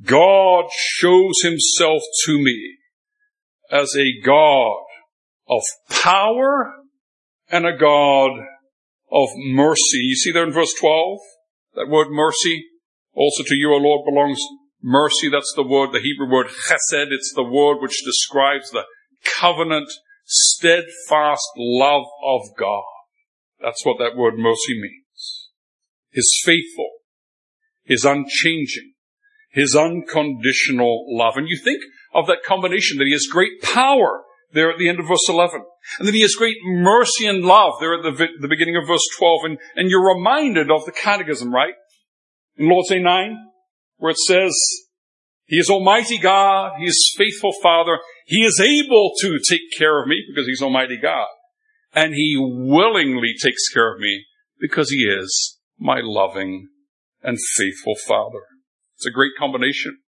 God 0.06 0.66
shows 0.72 1.42
himself 1.42 2.04
to 2.26 2.38
me 2.38 2.78
as 3.72 3.96
a 3.98 4.22
God 4.24 4.84
of 5.50 5.64
power 5.90 6.72
and 7.50 7.66
a 7.66 7.76
God 7.76 8.32
of 9.12 9.30
mercy. 9.38 9.98
You 9.98 10.16
see 10.16 10.32
there 10.32 10.46
in 10.46 10.54
verse 10.54 10.74
12? 10.80 11.20
That 11.76 11.90
word 11.90 12.10
mercy, 12.12 12.66
also 13.16 13.44
to 13.44 13.56
you, 13.56 13.74
O 13.74 13.78
Lord, 13.78 14.06
belongs 14.06 14.40
mercy. 14.84 15.30
That's 15.30 15.54
the 15.56 15.66
word, 15.66 15.92
the 15.92 16.02
Hebrew 16.02 16.30
word 16.30 16.48
chesed. 16.48 17.08
It's 17.12 17.34
the 17.36 17.44
word 17.44 17.78
which 17.82 18.04
describes 18.04 18.70
the 18.70 18.84
covenant, 19.24 19.90
steadfast 20.26 21.48
love 21.58 22.06
of 22.24 22.42
God. 22.58 22.84
That's 23.62 23.86
what 23.86 23.98
that 24.00 24.18
word 24.18 24.34
mercy 24.38 24.80
means. 24.80 25.50
His 26.12 26.30
faithful, 26.44 26.90
His 27.84 28.04
unchanging, 28.06 28.94
His 29.52 29.76
unconditional 29.76 31.06
love. 31.18 31.38
And 31.38 31.48
you 31.48 31.58
think 31.58 31.82
of 32.14 32.28
that 32.28 32.44
combination 32.46 32.98
that 32.98 33.06
He 33.06 33.14
has 33.14 33.28
great 33.32 33.62
power 33.62 34.24
there 34.54 34.70
at 34.72 34.78
the 34.78 34.88
end 34.88 35.00
of 35.00 35.08
verse 35.08 35.28
11. 35.28 35.62
And 36.00 36.08
then 36.08 36.16
he 36.16 36.22
has 36.22 36.36
great 36.36 36.58
mercy 36.64 37.28
and 37.28 37.44
love 37.44 37.74
there 37.80 37.96
at 37.96 38.04
the, 38.04 38.28
the 38.40 38.48
beginning 38.48 38.78
of 38.78 38.88
verse 38.88 39.06
12. 39.18 39.40
And, 39.46 39.58
and 39.76 39.90
you're 39.90 40.16
reminded 40.16 40.72
of 40.72 40.86
the 40.86 40.92
catechism, 40.92 41.54
right? 41.54 41.74
In 42.58 42.70
Lord's 42.70 42.90
Day 42.90 43.02
9, 43.02 43.38
where 44.04 44.12
it 44.12 44.18
says, 44.18 44.54
He 45.46 45.56
is 45.56 45.70
Almighty 45.70 46.18
God, 46.18 46.74
He 46.78 46.84
is 46.84 47.16
faithful 47.18 47.54
Father, 47.64 48.00
He 48.26 48.44
is 48.44 48.60
able 48.60 49.14
to 49.22 49.40
take 49.40 49.62
care 49.78 50.02
of 50.02 50.10
me 50.10 50.22
because 50.28 50.46
He's 50.46 50.62
Almighty 50.62 50.98
God. 51.02 51.30
And 51.94 52.14
He 52.14 52.36
willingly 52.38 53.34
takes 53.42 53.70
care 53.74 53.94
of 53.94 54.02
me 54.02 54.26
because 54.60 54.90
he 54.90 55.06
is 55.06 55.58
my 55.80 56.02
loving 56.04 56.68
and 57.22 57.38
faithful 57.56 57.96
Father. 58.06 58.42
It's 58.98 59.06
a 59.06 59.12
great 59.12 59.32
combination. 59.40 60.00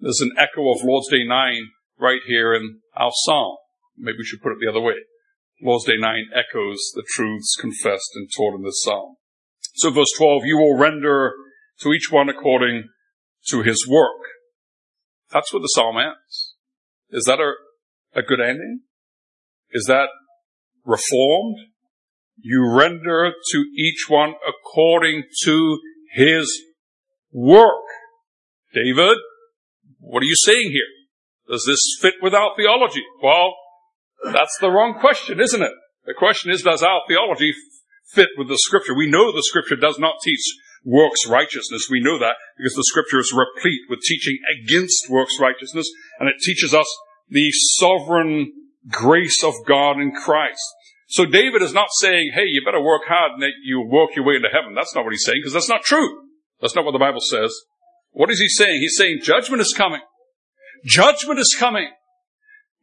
There's 0.00 0.20
an 0.20 0.32
echo 0.36 0.72
of 0.72 0.82
Lord's 0.82 1.08
Day 1.08 1.24
9 1.24 1.54
right 2.00 2.22
here 2.26 2.52
in 2.52 2.80
our 2.96 3.12
psalm. 3.12 3.58
Maybe 3.96 4.18
we 4.18 4.24
should 4.24 4.42
put 4.42 4.54
it 4.54 4.58
the 4.60 4.68
other 4.68 4.80
way. 4.80 4.96
Lord's 5.62 5.84
Day 5.84 5.98
9 6.00 6.30
echoes 6.34 6.80
the 6.96 7.04
truths 7.14 7.54
confessed 7.60 8.10
and 8.16 8.28
taught 8.36 8.56
in 8.56 8.64
this 8.64 8.82
psalm. 8.82 9.14
So 9.76 9.90
verse 9.90 10.10
12, 10.18 10.46
you 10.46 10.58
will 10.58 10.76
render 10.76 11.32
to 11.82 11.92
each 11.92 12.10
one 12.10 12.28
according 12.28 12.88
to 13.48 13.62
his 13.62 13.86
work. 13.88 14.20
That's 15.30 15.52
what 15.52 15.60
the 15.60 15.68
psalm 15.68 15.96
ends. 15.98 16.54
Is 17.10 17.24
that 17.24 17.40
a, 17.40 17.52
a 18.18 18.22
good 18.22 18.40
ending? 18.40 18.80
Is 19.70 19.86
that 19.86 20.08
reformed? 20.84 21.56
You 22.38 22.70
render 22.70 23.32
to 23.52 23.58
each 23.76 24.06
one 24.08 24.34
according 24.46 25.24
to 25.44 25.78
his 26.14 26.62
work. 27.32 27.84
David, 28.74 29.16
what 29.98 30.22
are 30.22 30.26
you 30.26 30.36
saying 30.36 30.70
here? 30.70 30.82
Does 31.48 31.64
this 31.66 31.80
fit 32.00 32.14
with 32.20 32.34
our 32.34 32.50
theology? 32.56 33.02
Well, 33.22 33.54
that's 34.24 34.56
the 34.60 34.70
wrong 34.70 34.98
question, 35.00 35.40
isn't 35.40 35.62
it? 35.62 35.72
The 36.04 36.14
question 36.14 36.50
is, 36.50 36.62
does 36.62 36.82
our 36.82 37.02
theology 37.08 37.52
fit 38.12 38.28
with 38.36 38.48
the 38.48 38.58
scripture? 38.58 38.94
We 38.94 39.10
know 39.10 39.32
the 39.32 39.42
scripture 39.42 39.76
does 39.76 39.98
not 39.98 40.16
teach 40.22 40.40
works 40.86 41.26
righteousness. 41.26 41.88
We 41.90 42.00
know 42.00 42.18
that 42.20 42.36
because 42.56 42.74
the 42.74 42.86
scripture 42.86 43.18
is 43.18 43.34
replete 43.34 43.82
with 43.90 44.00
teaching 44.00 44.38
against 44.54 45.10
works 45.10 45.36
righteousness 45.40 45.90
and 46.20 46.28
it 46.28 46.36
teaches 46.40 46.72
us 46.72 46.86
the 47.28 47.50
sovereign 47.50 48.52
grace 48.88 49.42
of 49.42 49.54
God 49.66 49.98
in 49.98 50.12
Christ. 50.12 50.62
So 51.08 51.26
David 51.26 51.60
is 51.62 51.74
not 51.74 51.88
saying, 51.98 52.30
hey, 52.34 52.46
you 52.46 52.62
better 52.64 52.80
work 52.80 53.02
hard 53.08 53.32
and 53.32 53.42
that 53.42 53.50
you 53.64 53.82
work 53.82 54.14
your 54.14 54.24
way 54.24 54.36
into 54.36 54.48
heaven. 54.48 54.74
That's 54.74 54.94
not 54.94 55.04
what 55.04 55.12
he's 55.12 55.24
saying 55.24 55.40
because 55.42 55.52
that's 55.52 55.68
not 55.68 55.82
true. 55.82 56.22
That's 56.60 56.76
not 56.76 56.84
what 56.84 56.92
the 56.92 57.02
Bible 57.02 57.20
says. 57.20 57.52
What 58.12 58.30
is 58.30 58.38
he 58.38 58.48
saying? 58.48 58.80
He's 58.80 58.96
saying 58.96 59.20
judgment 59.22 59.60
is 59.60 59.74
coming. 59.76 60.00
Judgment 60.84 61.40
is 61.40 61.54
coming. 61.58 61.90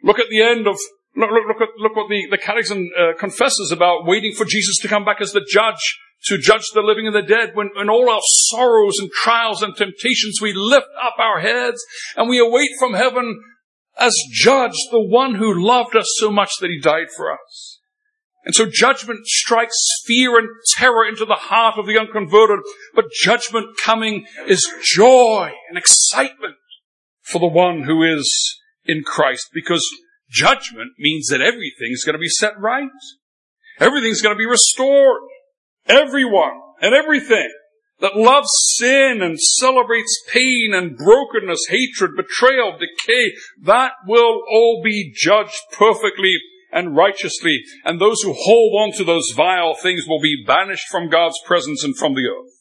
Look 0.04 0.20
at 0.20 0.28
the 0.30 0.41
end 0.41 0.68
of, 0.68 0.76
look, 1.16 1.30
look, 1.32 1.47
look, 1.47 1.62
at, 1.62 1.70
look 1.80 1.95
what 1.95 2.10
the, 2.10 2.28
the 2.30 2.38
catechism 2.38 2.89
uh, 2.99 3.18
confesses 3.18 3.72
about 3.72 4.06
waiting 4.06 4.34
for 4.36 4.45
Jesus 4.45 4.78
to 4.82 4.89
come 4.89 5.06
back 5.06 5.22
as 5.22 5.32
the 5.32 5.45
judge 5.49 5.99
to 6.26 6.38
judge 6.38 6.63
the 6.74 6.82
living 6.82 7.05
and 7.05 7.15
the 7.15 7.21
dead 7.21 7.51
when 7.53 7.69
in 7.80 7.89
all 7.89 8.09
our 8.09 8.21
sorrows 8.24 8.97
and 8.99 9.11
trials 9.11 9.61
and 9.61 9.76
temptations 9.76 10.39
we 10.41 10.53
lift 10.53 10.88
up 11.01 11.15
our 11.19 11.39
heads 11.39 11.84
and 12.15 12.30
we 12.30 12.39
await 12.39 12.69
from 12.80 12.93
heaven 12.93 13.41
as 13.97 14.15
judge 14.32 14.76
the 14.91 15.03
one 15.03 15.36
who 15.36 15.65
loved 15.65 15.95
us 15.95 16.07
so 16.17 16.32
much 16.32 16.51
that 16.59 16.69
he 16.69 16.80
died 16.80 17.07
for 17.15 17.32
us. 17.32 17.80
And 18.45 18.53
so 18.53 18.65
judgment 18.69 19.26
strikes 19.26 19.78
fear 20.05 20.38
and 20.38 20.49
terror 20.76 21.07
into 21.07 21.26
the 21.26 21.36
heart 21.36 21.76
of 21.78 21.88
the 21.88 21.97
unconverted, 21.97 22.59
but 22.93 23.05
judgment 23.24 23.78
coming 23.82 24.26
is 24.47 24.69
joy 24.84 25.51
and 25.69 25.78
excitement 25.78 26.55
for 27.21 27.39
the 27.39 27.47
one 27.47 27.84
who 27.84 28.03
is 28.03 28.59
in 28.86 29.03
Christ 29.03 29.49
because 29.53 29.86
judgment 30.30 30.91
means 30.99 31.28
that 31.28 31.41
everything's 31.41 32.03
going 32.03 32.15
to 32.15 32.19
be 32.19 32.28
set 32.28 32.59
right. 32.59 32.89
Everything's 33.80 34.21
going 34.21 34.36
to 34.36 34.39
be 34.39 34.45
restored. 34.45 35.21
Everyone 35.88 36.61
and 36.81 36.93
everything 36.93 37.49
that 37.99 38.17
loves 38.17 38.49
sin 38.75 39.21
and 39.21 39.39
celebrates 39.39 40.21
pain 40.31 40.71
and 40.73 40.97
brokenness, 40.97 41.67
hatred, 41.69 42.11
betrayal, 42.17 42.77
decay, 42.77 43.31
that 43.61 43.93
will 44.05 44.41
all 44.49 44.81
be 44.84 45.13
judged 45.15 45.59
perfectly 45.71 46.36
and 46.71 46.95
righteously. 46.95 47.61
And 47.86 48.01
those 48.01 48.21
who 48.21 48.34
hold 48.34 48.73
on 48.81 48.97
to 48.97 49.03
those 49.03 49.31
vile 49.36 49.75
things 49.75 50.03
will 50.07 50.19
be 50.19 50.43
banished 50.45 50.88
from 50.89 51.09
God's 51.09 51.39
presence 51.45 51.84
and 51.84 51.95
from 51.97 52.13
the 52.13 52.27
earth. 52.27 52.51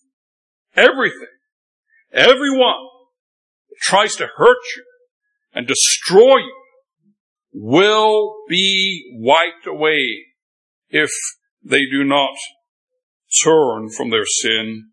Everything, 0.77 1.27
everyone 2.13 2.89
that 3.69 3.79
tries 3.81 4.15
to 4.17 4.29
hurt 4.37 4.59
you 4.77 4.85
and 5.55 5.67
destroy 5.67 6.37
you 6.37 6.57
will 7.53 8.35
be 8.49 9.13
wiped 9.17 9.67
away 9.67 10.27
if 10.89 11.11
they 11.65 11.83
do 11.91 12.05
not 12.05 12.35
turn 13.45 13.91
from 13.91 14.11
their 14.11 14.27
sin, 14.27 14.91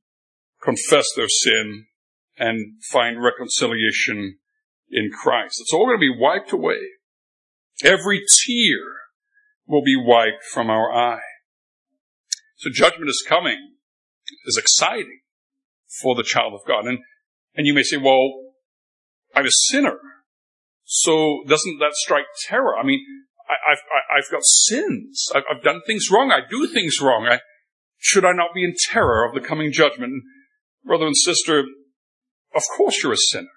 confess 0.61 1.05
their 1.15 1.29
sin, 1.29 1.85
and 2.37 2.81
find 2.91 3.21
reconciliation 3.21 4.37
in 4.89 5.11
Christ. 5.11 5.57
It's 5.59 5.73
all 5.73 5.85
going 5.85 5.97
to 5.97 6.01
be 6.01 6.15
wiped 6.17 6.51
away. 6.51 6.79
Every 7.83 8.19
tear 8.45 8.79
will 9.67 9.83
be 9.83 9.95
wiped 9.95 10.43
from 10.51 10.69
our 10.69 10.91
eye. 10.91 11.19
So 12.57 12.69
judgment 12.73 13.09
is 13.09 13.23
coming. 13.27 13.75
is 14.45 14.57
exciting 14.57 15.21
for 16.01 16.15
the 16.15 16.23
child 16.23 16.53
of 16.53 16.61
God. 16.67 16.85
And, 16.85 16.99
and 17.55 17.65
you 17.65 17.73
may 17.73 17.83
say, 17.83 17.97
well, 17.97 18.31
I'm 19.35 19.45
a 19.45 19.51
sinner. 19.51 19.97
So 20.83 21.43
doesn't 21.47 21.79
that 21.79 21.93
strike 21.93 22.25
terror? 22.47 22.77
I 22.77 22.85
mean, 22.85 23.05
I, 23.47 23.71
have 23.71 23.79
I've 24.17 24.31
got 24.31 24.43
sins. 24.43 25.27
I've, 25.35 25.43
I've, 25.51 25.63
done 25.63 25.81
things 25.85 26.09
wrong. 26.11 26.31
I 26.31 26.47
do 26.47 26.67
things 26.67 26.99
wrong. 27.01 27.27
I, 27.29 27.39
should 27.99 28.25
I 28.25 28.31
not 28.31 28.55
be 28.55 28.63
in 28.63 28.73
terror 28.89 29.25
of 29.25 29.35
the 29.35 29.45
coming 29.45 29.71
judgment? 29.71 30.23
Brother 30.85 31.05
and 31.05 31.15
sister, 31.15 31.59
of 32.55 32.63
course 32.75 33.03
you're 33.03 33.13
a 33.13 33.17
sinner. 33.17 33.47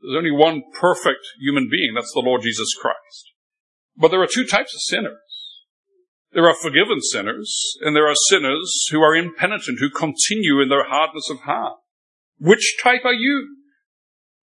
There's 0.00 0.16
only 0.16 0.30
one 0.30 0.62
perfect 0.72 1.20
human 1.38 1.68
being. 1.70 1.92
That's 1.94 2.12
the 2.14 2.22
Lord 2.24 2.42
Jesus 2.42 2.72
Christ. 2.80 3.32
But 3.96 4.08
there 4.10 4.22
are 4.22 4.28
two 4.32 4.46
types 4.46 4.74
of 4.74 4.80
sinners. 4.80 5.18
There 6.32 6.46
are 6.46 6.54
forgiven 6.54 7.00
sinners, 7.02 7.76
and 7.80 7.94
there 7.94 8.06
are 8.06 8.14
sinners 8.28 8.86
who 8.90 9.02
are 9.02 9.16
impenitent, 9.16 9.80
who 9.80 9.90
continue 9.90 10.62
in 10.62 10.68
their 10.68 10.88
hardness 10.88 11.28
of 11.28 11.40
heart. 11.40 11.78
Which 12.38 12.76
type 12.82 13.04
are 13.04 13.12
you? 13.12 13.56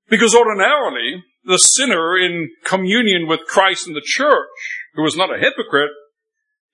Because 0.10 0.36
ordinarily, 0.36 1.24
the 1.46 1.58
sinner 1.58 2.18
in 2.18 2.50
communion 2.66 3.26
with 3.28 3.48
Christ 3.48 3.88
and 3.88 3.96
the 3.96 4.02
church, 4.04 4.48
who 4.96 5.06
is 5.06 5.16
not 5.16 5.34
a 5.34 5.40
hypocrite, 5.40 5.92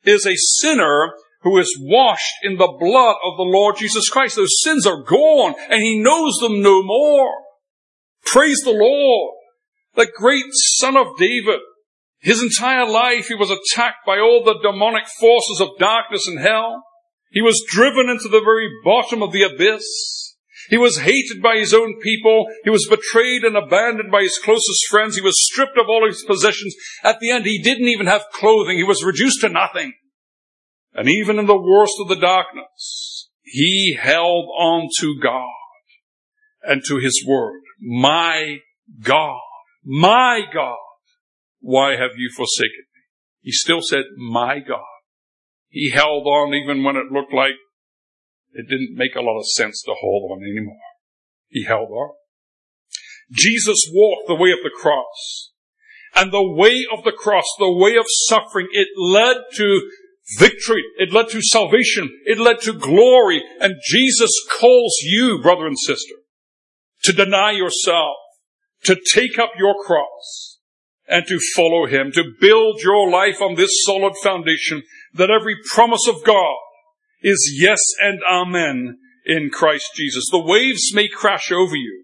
is 0.04 0.26
a 0.26 0.36
sinner 0.36 1.14
who 1.44 1.58
is 1.58 1.78
washed 1.82 2.34
in 2.44 2.58
the 2.58 2.74
blood 2.80 3.16
of 3.24 3.38
the 3.38 3.44
Lord 3.44 3.76
Jesus 3.78 4.10
Christ. 4.10 4.36
Those 4.36 4.62
sins 4.64 4.88
are 4.88 5.04
gone 5.04 5.56
and 5.70 5.82
he 5.82 6.02
knows 6.02 6.38
them 6.42 6.62
no 6.62 6.82
more. 6.82 7.32
Praise 8.26 8.60
the 8.64 8.72
Lord. 8.72 9.36
The 9.96 10.08
great 10.16 10.46
son 10.52 10.98
of 10.98 11.18
David. 11.18 11.60
His 12.20 12.42
entire 12.42 12.88
life 12.90 13.28
he 13.28 13.36
was 13.36 13.52
attacked 13.52 14.06
by 14.06 14.18
all 14.18 14.44
the 14.44 14.60
demonic 14.64 15.08
forces 15.20 15.60
of 15.62 15.78
darkness 15.78 16.28
and 16.28 16.40
hell. 16.40 16.84
He 17.32 17.42
was 17.42 17.66
driven 17.68 18.10
into 18.10 18.30
the 18.30 18.42
very 18.44 18.70
bottom 18.84 19.22
of 19.22 19.34
the 19.34 19.44
abyss. 19.44 20.38
He 20.70 20.78
was 20.78 21.00
hated 21.00 21.42
by 21.42 21.58
his 21.58 21.74
own 21.74 22.00
people. 22.00 22.46
He 22.64 22.70
was 22.70 22.88
betrayed 22.90 23.44
and 23.44 23.58
abandoned 23.58 24.12
by 24.12 24.22
his 24.22 24.40
closest 24.42 24.88
friends. 24.90 25.16
He 25.16 25.22
was 25.22 25.36
stripped 25.52 25.78
of 25.78 25.90
all 25.90 26.08
his 26.08 26.24
possessions. 26.24 26.74
At 27.04 27.20
the 27.20 27.32
end, 27.32 27.46
he 27.46 27.62
didn't 27.62 27.90
even 27.90 28.08
have 28.08 28.24
clothing. 28.32 28.78
He 28.78 28.84
was 28.84 29.04
reduced 29.04 29.42
to 29.42 29.50
nothing. 29.50 29.94
And 30.94 31.10
even 31.10 31.40
in 31.40 31.48
the 31.48 31.60
worst 31.60 31.94
of 32.00 32.08
the 32.08 32.20
darkness, 32.20 33.30
he 33.42 33.98
held 34.00 34.46
on 34.58 34.90
to 35.00 35.20
God 35.22 35.50
and 36.62 36.82
to 36.88 36.98
his 36.98 37.26
word. 37.28 37.62
My 37.80 38.58
God, 39.02 39.42
my 39.84 40.42
God, 40.54 40.78
why 41.60 41.92
have 41.92 42.12
you 42.18 42.30
forsaken 42.36 42.86
me? 42.94 43.02
He 43.42 43.52
still 43.52 43.82
said, 43.82 44.04
my 44.18 44.60
God. 44.60 44.84
He 45.70 45.90
held 45.90 46.26
on 46.28 46.54
even 46.54 46.84
when 46.84 46.96
it 46.96 47.12
looked 47.12 47.34
like 47.34 47.56
it 48.52 48.70
didn't 48.70 48.96
make 48.96 49.16
a 49.16 49.22
lot 49.22 49.40
of 49.40 49.48
sense 49.48 49.82
to 49.84 49.94
hold 50.00 50.32
on 50.32 50.44
anymore. 50.44 50.78
He 51.50 51.64
held 51.64 51.90
on. 51.90 52.12
Jesus 53.32 53.90
walked 53.92 54.28
the 54.28 54.36
way 54.36 54.52
of 54.52 54.60
the 54.64 54.70
cross. 54.70 55.52
And 56.16 56.32
the 56.32 56.48
way 56.48 56.86
of 56.96 57.04
the 57.04 57.12
cross, 57.12 57.46
the 57.58 57.72
way 57.74 57.96
of 57.96 58.06
suffering, 58.28 58.68
it 58.72 58.88
led 58.96 59.38
to 59.56 59.90
victory. 60.38 60.84
It 60.98 61.12
led 61.12 61.30
to 61.30 61.42
salvation. 61.42 62.10
It 62.26 62.40
led 62.40 62.62
to 62.62 62.74
glory. 62.74 63.44
And 63.60 63.76
Jesus 63.86 64.32
calls 64.60 64.98
you, 65.02 65.40
brother 65.42 65.68
and 65.68 65.78
sister, 65.78 66.16
to 67.04 67.14
deny 67.14 67.52
yourself, 67.52 68.16
to 68.86 68.98
take 69.14 69.38
up 69.40 69.52
your 69.58 69.76
cross, 69.84 70.60
and 71.08 71.26
to 71.28 71.40
follow 71.56 71.86
Him, 71.86 72.12
to 72.14 72.24
build 72.40 72.82
your 72.82 73.10
life 73.10 73.42
on 73.42 73.56
this 73.56 73.72
solid 73.86 74.14
foundation 74.24 74.84
that 75.14 75.30
every 75.30 75.56
promise 75.72 76.08
of 76.08 76.24
God 76.24 76.56
is 77.22 77.58
yes 77.60 77.80
and 78.02 78.20
amen 78.30 78.98
in 79.26 79.50
Christ 79.50 79.92
Jesus. 79.96 80.26
The 80.32 80.44
waves 80.44 80.94
may 80.94 81.08
crash 81.08 81.52
over 81.52 81.76
you. 81.76 82.04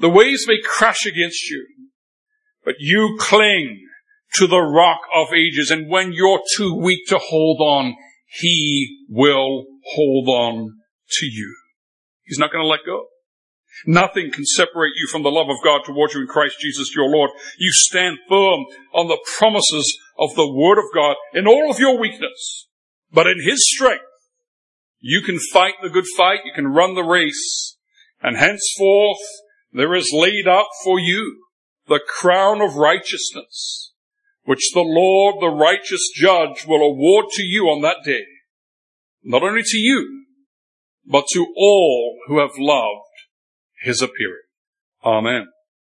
The 0.00 0.08
waves 0.08 0.46
may 0.46 0.58
crash 0.64 1.04
against 1.06 1.50
you, 1.50 1.66
but 2.64 2.76
you 2.78 3.18
cling 3.20 3.86
to 4.34 4.46
the 4.46 4.60
rock 4.60 5.00
of 5.14 5.28
ages. 5.34 5.70
And 5.70 5.90
when 5.90 6.12
you're 6.12 6.42
too 6.56 6.74
weak 6.74 7.06
to 7.08 7.18
hold 7.18 7.60
on, 7.60 7.94
he 8.26 9.04
will 9.08 9.66
hold 9.94 10.28
on 10.28 10.78
to 11.18 11.26
you. 11.26 11.56
He's 12.24 12.38
not 12.38 12.52
going 12.52 12.62
to 12.62 12.68
let 12.68 12.86
go. 12.86 13.06
Nothing 13.86 14.30
can 14.30 14.44
separate 14.44 14.92
you 14.96 15.08
from 15.10 15.22
the 15.22 15.30
love 15.30 15.48
of 15.48 15.62
God 15.64 15.82
towards 15.84 16.14
you 16.14 16.20
in 16.20 16.26
Christ 16.26 16.56
Jesus 16.60 16.94
your 16.94 17.08
Lord. 17.08 17.30
You 17.58 17.70
stand 17.72 18.18
firm 18.28 18.66
on 18.92 19.08
the 19.08 19.18
promises 19.38 19.98
of 20.18 20.34
the 20.34 20.52
Word 20.52 20.78
of 20.78 20.84
God 20.94 21.16
in 21.32 21.46
all 21.46 21.70
of 21.70 21.78
your 21.78 21.98
weakness, 21.98 22.68
but 23.12 23.26
in 23.26 23.40
His 23.42 23.68
strength, 23.72 24.04
You 25.00 25.22
can 25.22 25.38
fight 25.38 25.74
the 25.82 25.88
good 25.88 26.04
fight. 26.16 26.40
You 26.44 26.52
can 26.54 26.68
run 26.68 26.94
the 26.94 27.02
race. 27.02 27.76
And 28.22 28.36
henceforth 28.36 29.18
there 29.72 29.94
is 29.94 30.10
laid 30.12 30.46
up 30.46 30.68
for 30.84 31.00
you 31.00 31.42
the 31.88 32.00
crown 32.06 32.60
of 32.60 32.76
righteousness, 32.76 33.89
which 34.44 34.70
the 34.72 34.80
Lord, 34.80 35.36
the 35.40 35.48
righteous 35.48 36.10
judge, 36.14 36.66
will 36.66 36.82
award 36.82 37.26
to 37.32 37.42
you 37.42 37.64
on 37.64 37.82
that 37.82 37.98
day. 38.04 38.24
Not 39.22 39.42
only 39.42 39.62
to 39.62 39.76
you, 39.76 40.24
but 41.04 41.24
to 41.32 41.46
all 41.56 42.18
who 42.26 42.38
have 42.38 42.58
loved 42.58 43.04
his 43.82 44.00
appearing. 44.00 44.46
Amen. 45.04 45.46